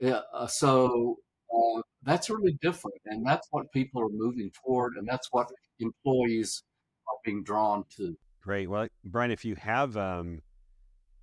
Yeah, 0.01 0.21
uh, 0.33 0.47
so 0.47 1.17
uh, 1.53 1.83
that's 2.03 2.31
really 2.31 2.57
different, 2.63 3.01
and 3.07 3.27
that's 3.27 3.49
what 3.51 3.71
people 3.73 4.03
are 4.03 4.11
moving 4.11 4.51
toward, 4.65 4.95
and 4.97 5.07
that's 5.09 5.29
what 5.33 5.49
employees 5.81 6.63
are 7.09 7.19
being 7.25 7.43
drawn 7.43 7.85
to. 7.97 8.17
Great. 8.43 8.69
Well, 8.71 8.89
Bryan, 9.05 9.31
if 9.31 9.45
you 9.45 9.57
have 9.57 9.97
um, 9.97 10.41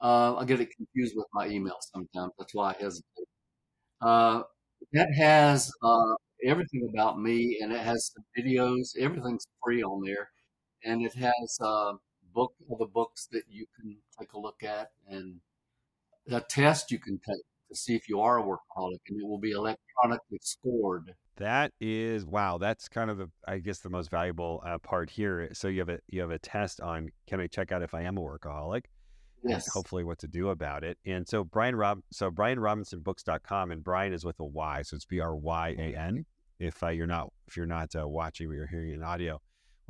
Uh, 0.00 0.36
I 0.36 0.44
get 0.44 0.60
it 0.60 0.70
confused 0.76 1.14
with 1.16 1.26
my 1.32 1.46
email 1.48 1.76
sometimes. 1.80 2.32
That's 2.38 2.54
why 2.54 2.72
I 2.72 2.74
hesitate. 2.82 3.28
Uh, 4.00 4.42
that 4.92 5.08
has 5.16 5.70
uh, 5.82 6.14
everything 6.44 6.88
about 6.92 7.20
me, 7.20 7.58
and 7.62 7.72
it 7.72 7.80
has 7.80 8.12
some 8.14 8.24
videos. 8.38 8.96
Everything's 8.98 9.46
free 9.64 9.82
on 9.82 10.02
there, 10.04 10.28
and 10.84 11.04
it 11.06 11.14
has 11.14 11.58
book 12.34 12.54
the 12.78 12.86
books 12.86 13.28
that 13.32 13.44
you 13.48 13.66
can 13.78 13.96
take 14.18 14.32
a 14.32 14.38
look 14.38 14.62
at, 14.62 14.90
and 15.08 15.40
a 16.30 16.40
test 16.40 16.90
you 16.90 16.98
can 16.98 17.18
take 17.18 17.42
to 17.68 17.76
see 17.76 17.94
if 17.94 18.08
you 18.08 18.20
are 18.20 18.38
a 18.38 18.42
workaholic, 18.42 19.00
and 19.08 19.20
it 19.20 19.26
will 19.26 19.38
be 19.38 19.52
electronically 19.52 20.38
scored. 20.42 21.14
That 21.36 21.72
is 21.80 22.26
wow. 22.26 22.58
That's 22.58 22.88
kind 22.88 23.10
of 23.10 23.18
the 23.18 23.30
I 23.46 23.58
guess 23.58 23.78
the 23.78 23.90
most 23.90 24.10
valuable 24.10 24.62
uh, 24.66 24.78
part 24.78 25.10
here. 25.10 25.48
So 25.52 25.68
you 25.68 25.80
have 25.80 25.88
a 25.88 25.98
you 26.08 26.20
have 26.20 26.30
a 26.30 26.38
test 26.38 26.80
on 26.80 27.08
can 27.26 27.40
I 27.40 27.46
check 27.46 27.72
out 27.72 27.82
if 27.82 27.94
I 27.94 28.02
am 28.02 28.18
a 28.18 28.20
workaholic? 28.20 28.84
Yes. 29.44 29.68
hopefully 29.72 30.04
what 30.04 30.18
to 30.20 30.28
do 30.28 30.50
about 30.50 30.84
it. 30.84 30.98
And 31.04 31.26
so 31.26 31.42
Bryan 31.42 31.74
Rob 31.74 32.00
so 32.12 32.30
BryanRobinsonBooks.com 32.30 33.72
and 33.72 33.82
Bryan 33.82 34.12
is 34.12 34.24
with 34.24 34.38
a 34.38 34.44
Y, 34.44 34.82
so 34.82 34.94
it's 34.94 35.04
B 35.04 35.20
R 35.20 35.34
Y 35.34 35.74
A 35.78 35.96
N. 35.96 36.26
If 36.60 36.82
uh, 36.82 36.88
you're 36.88 37.08
not 37.08 37.32
if 37.48 37.56
you're 37.56 37.66
not 37.66 37.94
uh, 37.96 38.06
watching 38.06 38.48
but 38.48 38.54
you're 38.54 38.68
hearing 38.68 38.92
in 38.92 39.02
audio. 39.02 39.40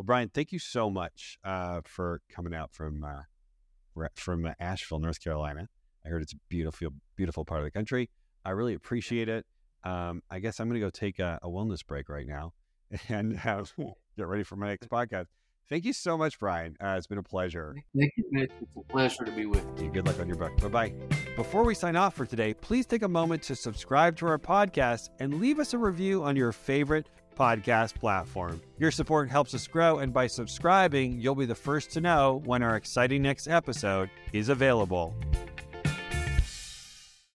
Well, 0.02 0.06
Bryan, 0.06 0.30
thank 0.34 0.50
you 0.50 0.58
so 0.58 0.90
much 0.90 1.38
uh, 1.44 1.80
for 1.84 2.22
coming 2.28 2.52
out 2.52 2.72
from 2.72 3.04
uh, 3.04 4.08
from 4.16 4.52
Asheville, 4.58 4.98
North 4.98 5.22
Carolina. 5.22 5.68
I 6.04 6.08
heard 6.08 6.22
it's 6.22 6.32
a 6.32 6.38
beautiful 6.48 6.88
beautiful 7.14 7.44
part 7.44 7.60
of 7.60 7.64
the 7.66 7.70
country. 7.70 8.10
I 8.44 8.50
really 8.50 8.74
appreciate 8.74 9.28
it. 9.28 9.46
Um, 9.84 10.20
I 10.28 10.40
guess 10.40 10.58
I'm 10.58 10.68
going 10.68 10.80
to 10.80 10.84
go 10.84 10.90
take 10.90 11.20
a, 11.20 11.38
a, 11.40 11.48
wellness 11.48 11.86
break 11.86 12.08
right 12.08 12.26
now 12.26 12.52
and 13.08 13.40
get 13.40 14.26
ready 14.26 14.42
for 14.42 14.56
my 14.56 14.70
next 14.70 14.88
podcast. 14.88 15.26
Thank 15.68 15.84
you 15.84 15.92
so 15.92 16.18
much, 16.18 16.36
Bryan. 16.40 16.76
Uh, 16.80 16.96
it's 16.98 17.06
been 17.06 17.18
a 17.18 17.22
pleasure. 17.22 17.76
Thank 17.96 18.12
you, 18.16 18.24
Mitch. 18.32 18.50
It's 18.60 18.76
a 18.76 18.92
pleasure 18.92 19.24
to 19.24 19.30
be 19.30 19.46
with 19.46 19.64
you. 19.80 19.88
Good 19.88 20.08
luck 20.08 20.18
on 20.18 20.26
your 20.26 20.36
book. 20.36 20.60
Bye 20.60 20.68
bye. 20.68 20.92
Before 21.36 21.62
we 21.62 21.76
sign 21.76 21.94
off 21.94 22.14
for 22.16 22.26
today, 22.26 22.54
please 22.54 22.86
take 22.86 23.02
a 23.02 23.08
moment 23.08 23.44
to 23.44 23.54
subscribe 23.54 24.16
to 24.16 24.26
our 24.26 24.38
podcast 24.38 25.10
and 25.20 25.40
leave 25.40 25.60
us 25.60 25.74
a 25.74 25.78
review 25.78 26.24
on 26.24 26.34
your 26.34 26.50
favorite 26.50 27.06
podcast 27.36 27.94
platform. 27.94 28.60
Your 28.78 28.90
support 28.90 29.30
helps 29.30 29.54
us 29.54 29.66
grow, 29.66 29.98
and 29.98 30.12
by 30.12 30.26
subscribing, 30.26 31.20
you'll 31.20 31.34
be 31.34 31.46
the 31.46 31.54
first 31.54 31.90
to 31.92 32.00
know 32.00 32.42
when 32.44 32.62
our 32.62 32.76
exciting 32.76 33.22
next 33.22 33.48
episode 33.48 34.10
is 34.32 34.48
available. 34.48 35.14